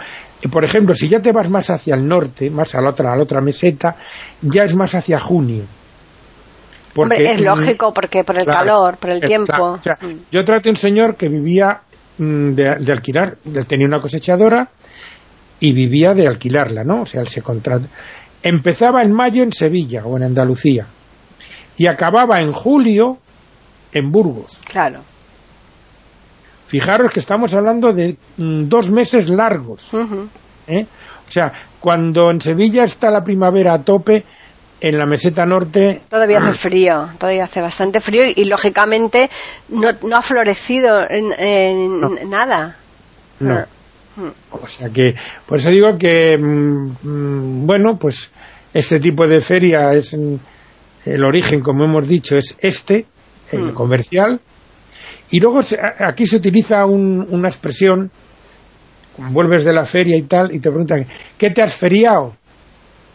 [0.52, 3.16] Por ejemplo, si ya te vas más hacia el norte, más a la otra, a
[3.16, 3.96] la otra meseta,
[4.40, 5.64] ya es más hacia junio.
[6.96, 9.64] Hombre, es mm, lógico, porque por el Claro, calor, por el tiempo.
[9.64, 10.26] O sea, Mm.
[10.32, 11.82] yo traté un señor que vivía
[12.20, 14.70] mm, de, de alquilar, él tenía una cosechadora
[15.60, 17.02] y vivía de alquilarla, ¿no?
[17.02, 17.88] O sea, él se contrata.
[18.44, 20.86] Empezaba en mayo en Sevilla o en Andalucía
[21.78, 23.18] y acababa en julio
[23.92, 24.62] en Burgos.
[24.68, 25.00] Claro.
[26.72, 29.92] Fijaros que estamos hablando de mm, dos meses largos.
[30.68, 30.86] ¿eh?
[31.28, 31.52] O sea,
[31.82, 34.24] cuando en Sevilla está la primavera a tope,
[34.80, 39.30] en la meseta norte Todavía hace frío, todavía hace bastante frío y, y, lógicamente
[39.68, 42.10] no, no ha florecido en, en No.
[42.26, 42.78] nada.
[43.42, 43.54] no.
[43.56, 43.68] Ah.
[44.16, 44.30] Mm.
[44.52, 45.16] O sea que,
[45.46, 48.32] por eso digo que, mm, bueno, pues
[48.74, 53.08] este tipo de feria es el origen, como hemos dicho, es este,
[53.52, 54.40] el comercial.
[55.32, 58.12] Y luego se- aquí se utiliza un- una expresión,
[59.18, 61.06] vuelves de la feria y tal, y te preguntan,
[61.38, 62.26] ¿qué te has feriado?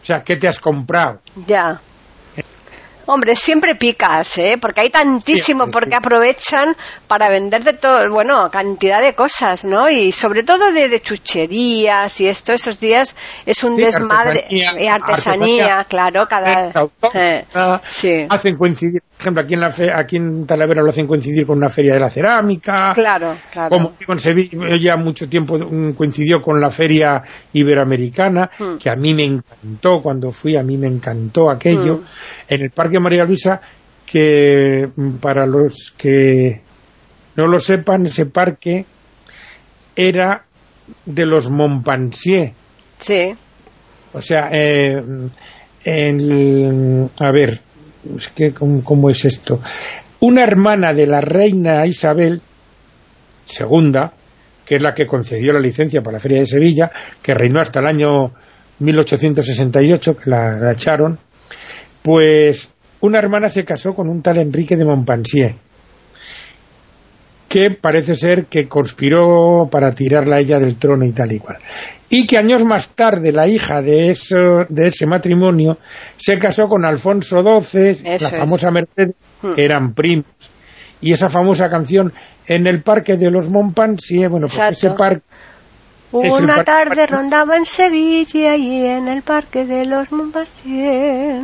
[0.01, 1.19] O sea, ¿qué te has comprado?
[1.45, 1.79] Ya.
[3.09, 4.57] Hombre, siempre picas, ¿eh?
[4.59, 5.95] Porque hay tantísimo, porque sí.
[5.95, 6.75] aprovechan
[7.07, 9.89] para vender de todo, bueno, cantidad de cosas, ¿no?
[9.89, 13.15] Y sobre todo de, de chucherías y esto, esos días
[13.45, 14.41] es un Sí, desmadre.
[14.41, 15.83] artesanía, y artesanía, artesanía.
[15.87, 16.89] claro, cada...
[17.13, 17.45] Eh,
[17.87, 18.27] sí.
[18.29, 21.57] Hacen coincidir, por ejemplo, aquí en, la fe- aquí en Talavera lo hacen coincidir con
[21.57, 22.91] una feria de la cerámica.
[22.93, 23.69] Claro, claro.
[23.69, 28.77] Como digo, en Sevilla ya mucho tiempo mm, coincidió con la feria iberoamericana, Hmm.
[28.77, 31.97] que a mí me encantó cuando fui, a mí me encantó aquello.
[31.97, 32.03] Hmm.
[32.49, 33.59] En el Parque María Luisa,
[34.05, 36.61] que mm, para los que
[37.35, 38.85] no lo sepan, ese parque
[39.95, 40.43] era
[41.05, 42.53] de los Montpensier.
[42.99, 43.35] Sí.
[44.13, 45.01] O sea, eh,
[45.83, 47.59] el- a ver,
[48.17, 49.59] es que, ¿cómo, es esto?
[50.19, 52.41] Una hermana de la reina Isabel
[53.59, 53.93] II,
[54.65, 56.91] que es la que concedió la licencia para la Feria de Sevilla,
[57.21, 58.31] que reinó hasta el año
[58.79, 61.17] 1868, que la, la
[62.01, 65.55] pues una hermana se casó con un tal Enrique de Montpensier,
[67.47, 71.57] que parece ser que conspiró para tirarla a ella del trono y tal y cual.
[72.09, 75.77] Y que años más tarde la hija de, eso, de ese matrimonio
[76.17, 78.37] se casó con Alfonso XII, Eso la es.
[78.37, 79.53] famosa Mercedes, Hmm.
[79.53, 80.25] que eran primos.
[80.99, 82.11] Y esa famosa canción
[82.47, 84.77] en el parque de los Montpensier, bueno, pues Exacto.
[84.87, 85.21] ese parque
[86.11, 91.41] Una tarde rondaba en Sevilla y en el parque de los Montpensier,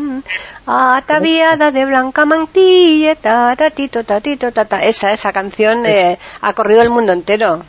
[0.65, 4.79] ataviada de blanca mantilla, taratito, tatito, tata.
[4.83, 7.61] Esa, esa canción eh, ha corrido el mundo entero.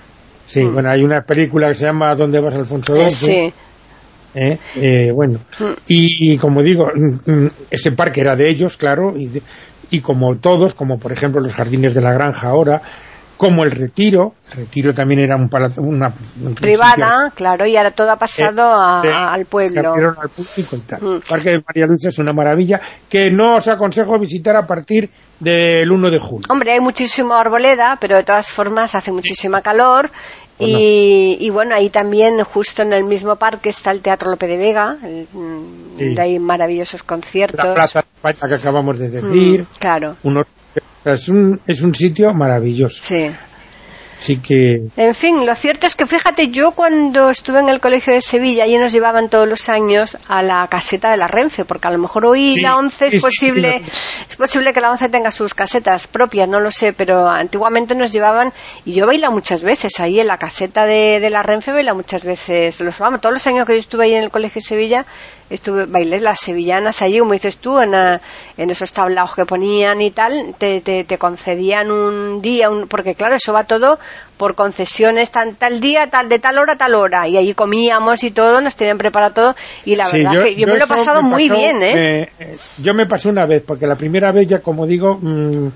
[0.46, 0.74] Sí, Mm.
[0.74, 3.52] bueno, hay una película que se llama ¿Dónde vas, Alfonso Eh, sí.
[4.34, 4.58] ¿eh?
[4.76, 5.64] Eh, bueno, Mm.
[5.88, 9.42] y, como digo, mm, ese parque era de ellos, claro, y,
[9.90, 12.82] y como todos, como por ejemplo los jardines de la granja ahora,
[13.36, 14.34] como el Retiro.
[14.52, 16.12] El Retiro también era un palacio, una
[16.42, 19.88] un Privada, claro, y ahora todo ha pasado a- se- al se pueblo.
[19.90, 21.02] abrieron al público y tal.
[21.02, 21.14] Mm.
[21.16, 25.10] El Parque de María Luisa es una maravilla que no os aconsejo visitar a partir
[25.40, 26.46] del 1 de julio.
[26.50, 30.10] Hombre, hay muchísima arboleda, pero de todas formas hace muchísima calor.
[30.56, 34.46] Pues Y, y bueno, ahí también, justo en el mismo parque, está el Teatro Lope
[34.46, 36.04] de Vega, el- mm, Sí.
[36.04, 37.58] donde hay maravillosos conciertos.
[37.58, 37.74] La
[38.22, 39.62] Plaza que acabamos de decir.
[39.62, 40.46] Mm, claro, unos-
[41.04, 42.96] es, un, es un sitio maravilloso.
[43.02, 43.30] sí.
[44.24, 48.14] Así que En fin, lo cierto es que fíjate, yo cuando estuve en el colegio
[48.14, 51.88] de Sevilla, allí nos llevaban todos los años a la caseta de la Renfe, porque
[51.88, 55.10] a lo mejor hoy Sí, la ONCE es posible, sí, es posible que la ONCE
[55.10, 58.50] tenga sus casetas propias, no lo sé, pero antiguamente nos llevaban,
[58.86, 62.24] y yo baila muchas veces ahí en la caseta de, de la Renfe, baila muchas
[62.24, 65.04] veces, los vamos, todos los años que yo estuve ahí en el colegio de Sevilla,
[65.50, 70.10] estuve, bailé las sevillanas allí, como dices tú, en, en esos tablaos que ponían y
[70.10, 73.98] tal, te, te, te concedían un día, un, porque claro, eso va todo
[74.36, 78.30] por concesiones, tan, tal día, tal, de tal hora, tal hora, y allí comíamos y
[78.32, 81.22] todo, nos tenían preparado todo, y la Sí, verdad que yo, me lo he pasado
[81.22, 81.92] muy bien, ¿eh?
[82.22, 85.66] eh, eh, yo me pasé una vez, porque la primera vez ya, como digo, mm,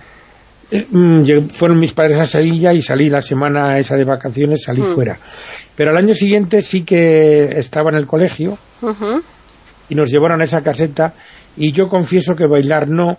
[0.71, 4.65] eh, mm, lleg- fueron mis padres a Sevilla y salí la semana esa de vacaciones,
[4.65, 4.95] salí Mm.
[4.95, 5.19] fuera.
[5.77, 9.23] Pero al año siguiente sí que estaba en el colegio Ujú.
[9.89, 11.15] Y nos llevaron a esa caseta
[11.57, 13.19] y yo confieso que bailar no,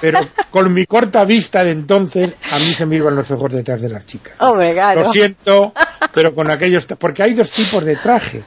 [0.00, 0.20] pero
[0.50, 3.88] con mi corta vista de entonces a mí se me iban los ojos detrás de
[3.88, 4.34] las chicas.
[4.38, 5.00] Claro.
[5.00, 5.72] Lo siento,
[6.12, 6.86] pero con aquellos...
[6.98, 8.42] Porque hay dos tipos de traje.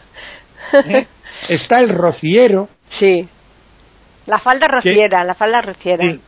[0.74, 1.06] ¿eh?
[1.50, 3.28] Está el rociero, Sí.
[4.28, 6.06] La falda rociera, la falda rociera.
[6.06, 6.22] Sí,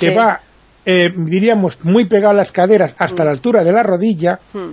[0.00, 0.40] que va,
[0.84, 4.70] eh, diríamos, muy pegado a las caderas hasta la altura de la rodilla Mm,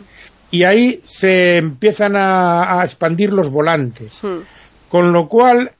[0.52, 4.40] y ahí se empiezan a, a expandir los volantes, mm.
[4.90, 5.72] con lo cual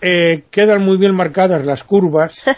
[0.00, 2.44] eh, quedan muy bien marcadas las curvas.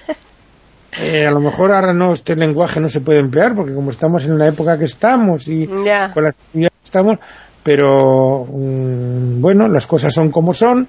[0.98, 4.24] Eh, a lo mejor ahora no este lenguaje no se puede emplear porque como estamos
[4.24, 6.12] en la época que estamos y Ya.
[6.12, 7.18] con la actividad que estamos,
[7.62, 10.88] pero mm, bueno, las cosas son como son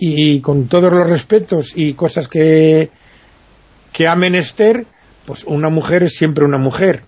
[0.00, 2.90] y con todos los respetos y cosas que,
[3.92, 4.84] que ha menester,
[5.24, 7.02] pues una mujer es siempre una mujer.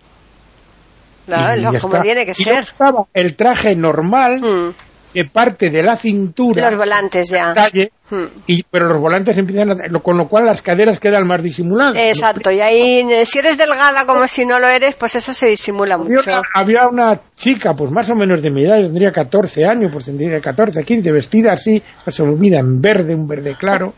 [1.27, 2.03] Claro, Y como está.
[2.03, 2.59] tiene que Y ser.
[2.63, 4.75] estaba el traje normal Mm.
[5.13, 7.53] Que parte de la cintura Los volantes ya.
[7.55, 8.25] talle, Mm.
[8.49, 11.95] y, pero los volantes empiezan a, con lo cual las caderas quedan más disimuladas.
[11.97, 15.95] Exacto, y ahí si eres delgada como si no lo eres, pues eso se disimula
[15.95, 16.31] Había mucho.
[16.33, 20.07] una, había una chica, pues más o menos de mi edad, tendría 14 años, pues
[20.07, 21.81] tendría 14, 15, vestida así,
[22.21, 23.95] olvida, en verde, un verde claro.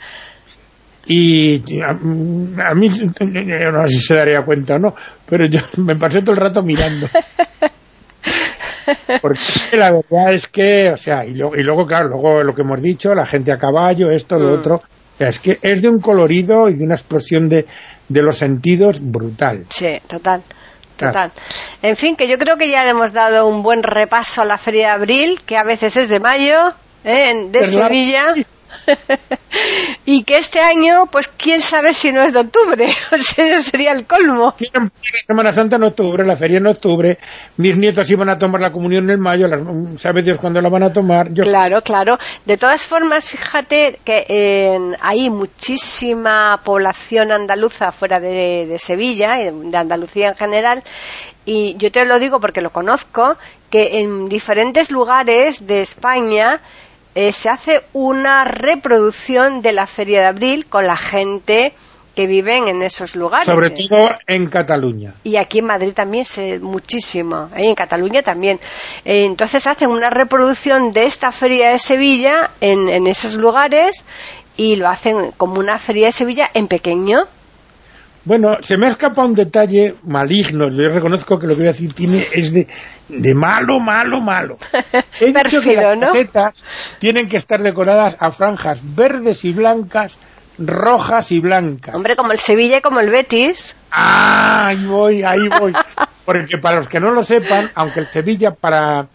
[1.07, 4.95] Y a, a mí, yo no sé si se daría cuenta o no,
[5.27, 7.09] pero yo me pasé todo el rato mirando.
[9.21, 9.41] Porque
[9.77, 12.81] la verdad es que, o sea, y luego, y luego, claro, luego lo que hemos
[12.83, 14.61] dicho, la gente a caballo, esto, lo Mm.
[14.61, 17.67] otro, o sea, es que es de un colorido y de una explosión de,
[18.09, 19.65] de los sentidos brutal.
[19.71, 20.43] Sí, total.
[20.97, 21.33] Total.
[21.81, 24.57] En fin, que yo creo que ya le hemos dado un buen repaso a la
[24.59, 26.69] Feria de Abril, que a veces es de mayo,
[27.03, 27.31] ¿eh?
[27.31, 27.65] en- de.
[27.65, 28.35] Sevilla.
[30.05, 32.93] y que este año, pues quién sabe si no es de octubre.
[33.13, 34.55] O sea, sería el colmo.
[35.27, 37.19] Semana Santa en octubre, la feria en octubre,
[37.59, 39.63] mis nietos iban a tomar la comunión en mayo, las,
[40.01, 41.33] sabe Dios cuándo la van a tomar.
[41.33, 42.19] Yo, Claro, claro.
[42.47, 49.77] De todas formas, fíjate que hay muchísima población andaluza fuera de, de Sevilla, y de
[49.77, 50.83] Andalucía en general,
[51.45, 53.37] y yo te lo digo porque lo conozco,
[53.71, 56.61] que en diferentes lugares de España
[57.15, 61.75] eh, se hace una reproducción de la Feria de Abril con la gente
[62.15, 63.47] que viven en esos lugares.
[63.47, 65.15] sobre Eh, todo en Cataluña.
[65.25, 68.59] y aquí en Madrid también se muchísimo, y en Cataluña también.
[69.05, 74.05] Eh, entonces hacen una reproducción de esta feria de Sevilla en, en esos lugares
[74.57, 77.25] y lo hacen como una feria de Sevilla en pequeño.
[78.25, 81.73] Bueno, se me ha escapado un detalle maligno, yo reconozco que lo que voy a
[81.73, 82.69] decir tiene, es de,
[83.09, 84.57] de malo, malo, malo.
[85.21, 86.07] He dicho que las ¿no?
[86.07, 86.65] casetas
[87.01, 90.19] tienen que estar decoradas a franjas verdes y blancas,
[90.57, 91.95] rojas y blancas.
[91.97, 93.75] Hombre, como el Sevilla y como el Betis.
[93.91, 95.73] Ah, ahí voy, ahí voy.
[96.25, 99.09] Porque para los que no lo sepan, aunque el Sevilla para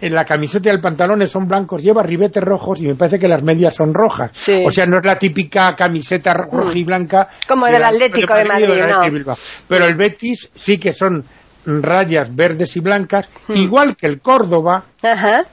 [0.00, 3.26] en la camiseta y el pantalón son blancos, lleva ribetes rojos y me parece que
[3.28, 4.30] las medias son rojas.
[4.34, 4.62] Sí.
[4.66, 7.28] O sea, no es la típica camiseta ro- roja y blanca.
[7.48, 9.34] Como de del Atlético de Madrid no.
[9.66, 11.24] Pero el Betis sí que son
[11.64, 13.56] rayas verdes y blancas, Hmm.
[13.56, 15.44] igual que el Córdoba, Ajá,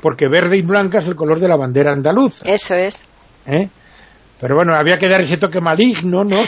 [0.00, 2.44] porque verde y blanca es el color de la bandera andaluza.
[2.48, 3.06] eso es.
[3.46, 3.68] ¿eh?
[4.40, 6.36] Pero bueno, había que dar ese toque maligno, ¿no?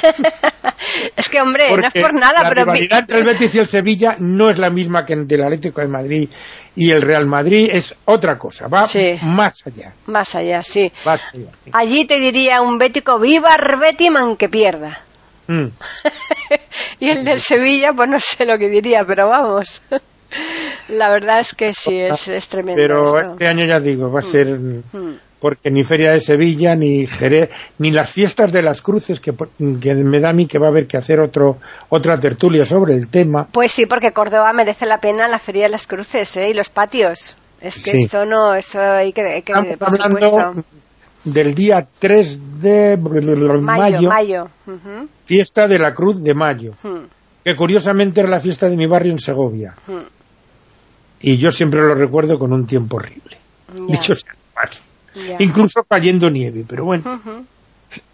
[1.16, 2.66] Es que, hombre, no es por nada, la pero...
[2.66, 5.44] mi- rivalidad entre el Betis y el Sevilla no es la misma que entre el
[5.44, 6.28] Atlético de Madrid
[6.74, 9.16] y el Real Madrid, es otra cosa, va Sí.
[9.22, 9.92] más allá.
[10.06, 10.90] Más allá, sí.
[11.04, 11.70] Más allá sí.
[11.72, 15.00] Allí te diría un bético, viva Arbeti man que pierda.
[15.46, 15.66] Mm.
[17.00, 19.82] y el del Sevilla, pues no sé lo que diría, pero vamos.
[20.88, 22.80] La verdad es que sí, es, tremendo.
[22.80, 24.26] Pero este año ya digo, va a mm.
[24.26, 24.48] ser.
[24.48, 25.18] Mm.
[25.40, 30.20] Porque ni Feria de Sevilla, ni Jerez, ni las fiestas de las cruces, que, me
[30.20, 31.58] da a mí que va a haber que hacer otro,
[31.88, 33.46] otra tertulia sobre el tema.
[33.52, 36.50] Pues sí, porque Córdoba merece la pena la Feria de las Cruces ¿eh?
[36.50, 37.36] y los patios.
[37.60, 39.38] Es que esto no, eso hay que.
[39.38, 40.64] Estamos
[41.24, 42.96] del día 3 de
[43.60, 44.48] mayo,
[45.24, 46.74] fiesta de la Cruz de Mayo,
[47.44, 49.74] que curiosamente era la fiesta de mi barrio en Segovia.
[51.20, 53.36] Y yo siempre lo recuerdo con un tiempo horrible.
[53.88, 54.32] Dicho sea
[55.38, 57.20] Incluso cayendo nieve, pero bueno.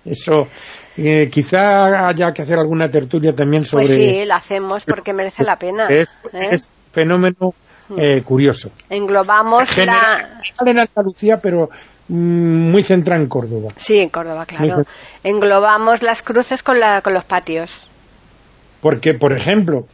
[0.04, 0.48] Eso,
[0.96, 3.86] eh, quizá haya que hacer alguna tertulia también pues sobre...
[3.86, 5.88] Pues sí, la hacemos porque merece la pena.
[5.88, 6.54] Es, ¿eh?
[6.92, 7.54] fenómeno
[7.96, 8.70] eh, curioso.
[8.88, 10.40] Englobamos la...
[10.64, 11.70] En Andalucía, pero
[12.08, 13.72] mm, muy centrada en Córdoba.
[13.76, 14.84] Sí, en Córdoba, claro.
[15.22, 17.88] Englobamos las cruces con, la, con los patios.
[18.80, 19.86] Porque, por ejemplo,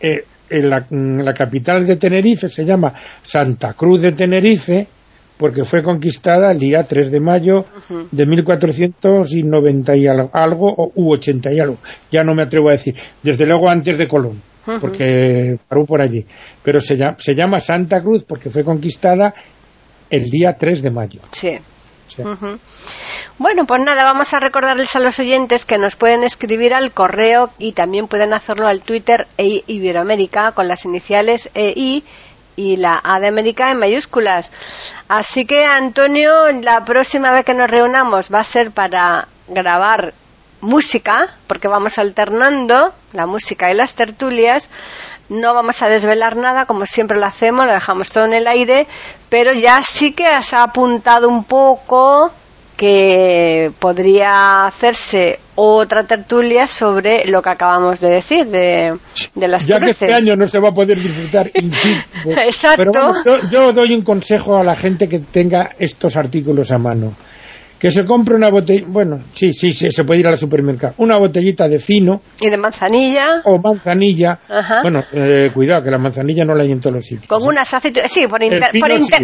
[0.00, 4.88] en la, capital de Tenerife se llama Santa Cruz de Tenerife
[5.38, 7.64] porque fue conquistada el día 3 de mayo
[8.10, 11.78] de 1490 y algo, u 80 y algo,
[12.10, 14.42] ya no me atrevo a decir, desde luego antes de Colón,
[14.80, 16.24] porque paró por allí,
[16.62, 19.32] pero se llama, se llama Santa Cruz porque fue conquistada
[20.10, 21.20] el día 3 de mayo.
[21.32, 21.58] Sí.
[23.38, 27.50] Bueno, pues nada, vamos a recordarles a los oyentes que nos pueden escribir al correo
[27.58, 32.02] y también pueden hacerlo al Twitter e Iberoamérica con las iniciales EI
[32.58, 34.50] y la A de América en mayúsculas.
[35.06, 40.12] Así que, Antonio, la próxima vez que nos reunamos va a ser para grabar
[40.60, 44.70] música, porque vamos alternando la música y las tertulias.
[45.28, 48.88] No vamos a desvelar nada, como siempre lo hacemos, lo dejamos todo en el aire,
[49.28, 52.32] pero ya sí que has apuntado un poco
[52.78, 58.96] que podría hacerse otra tertulia sobre lo que acabamos de decir de,
[59.34, 61.50] de las ya que este año no se va a poder disfrutar
[62.24, 62.92] Exacto.
[63.24, 67.14] pero yo doy un consejo a la gente que tenga estos artículos a mano
[67.78, 71.16] que se compre una botella, bueno, sí, sí, sí, se puede ir al supermercado, una
[71.16, 72.20] botellita de fino.
[72.40, 73.42] Y de manzanilla.
[73.44, 74.40] O manzanilla.
[74.82, 77.28] Bueno, eh, cuidado, que la manzanilla no la hay en todos los sitios.
[77.28, 78.40] Con unas aceitunas, sí, por,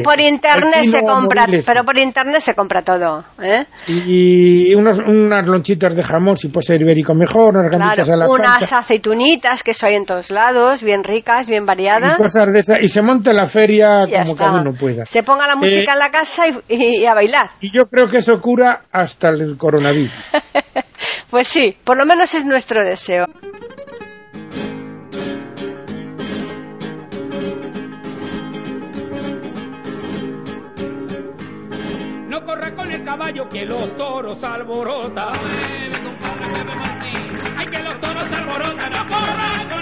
[0.05, 3.25] por, internet se compra, pero por internet se compra todo.
[3.43, 3.65] ¿eh?
[3.89, 8.29] Y, unos, unas lonchitas de jamón, si puede ser ibérico mejor, unas claro, a la
[8.29, 12.19] Unas aceitunitas, que eso hay en todos lados, bien ricas, bien variadas.
[12.19, 15.05] Y cosas de esas, y se monte la feria como cada uno pueda.
[15.07, 17.51] Se ponga la música eh, en la casa y, y a bailar.
[17.61, 20.13] Y yo creo que eso cura hasta el coronavirus.
[21.31, 23.25] pues sí, por lo menos es nuestro deseo.
[32.29, 35.33] No corra con el caballo que los toros alborotan.
[37.57, 39.74] Ay, que los toros alborotan, no corra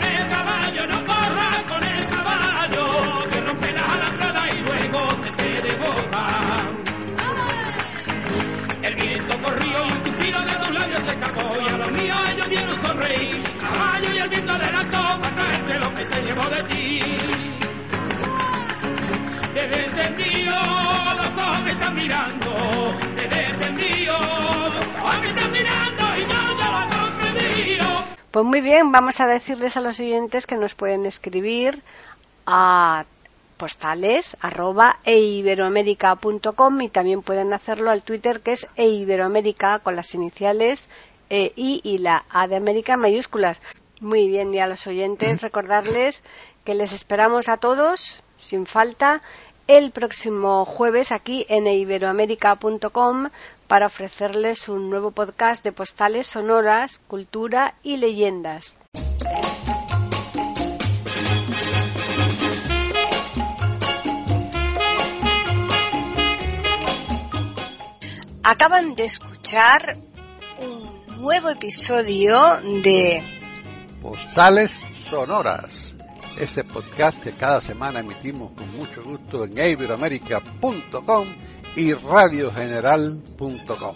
[28.32, 31.82] Pues muy bien, vamos a decirles a los siguientes que nos pueden escribir
[32.46, 33.04] a
[33.58, 40.88] postales arroba eiberoamerica.com y también pueden hacerlo al Twitter que es eiberoamerica con las iniciales
[41.28, 43.60] e, I y la A de América mayúsculas.
[44.00, 46.24] Muy bien, y a los oyentes recordarles
[46.64, 49.20] que les esperamos a todos, sin falta,
[49.66, 53.28] el próximo jueves aquí en iberoamerica.com
[53.72, 58.76] para ofrecerles un nuevo podcast de postales sonoras, cultura y leyendas.
[68.44, 69.96] Acaban de escuchar
[70.60, 73.22] un nuevo episodio de
[74.02, 74.70] Postales
[75.08, 75.72] Sonoras,
[76.38, 81.28] ese podcast que cada semana emitimos con mucho gusto en iberoamerica.com
[81.76, 83.94] y radiogeneral.com.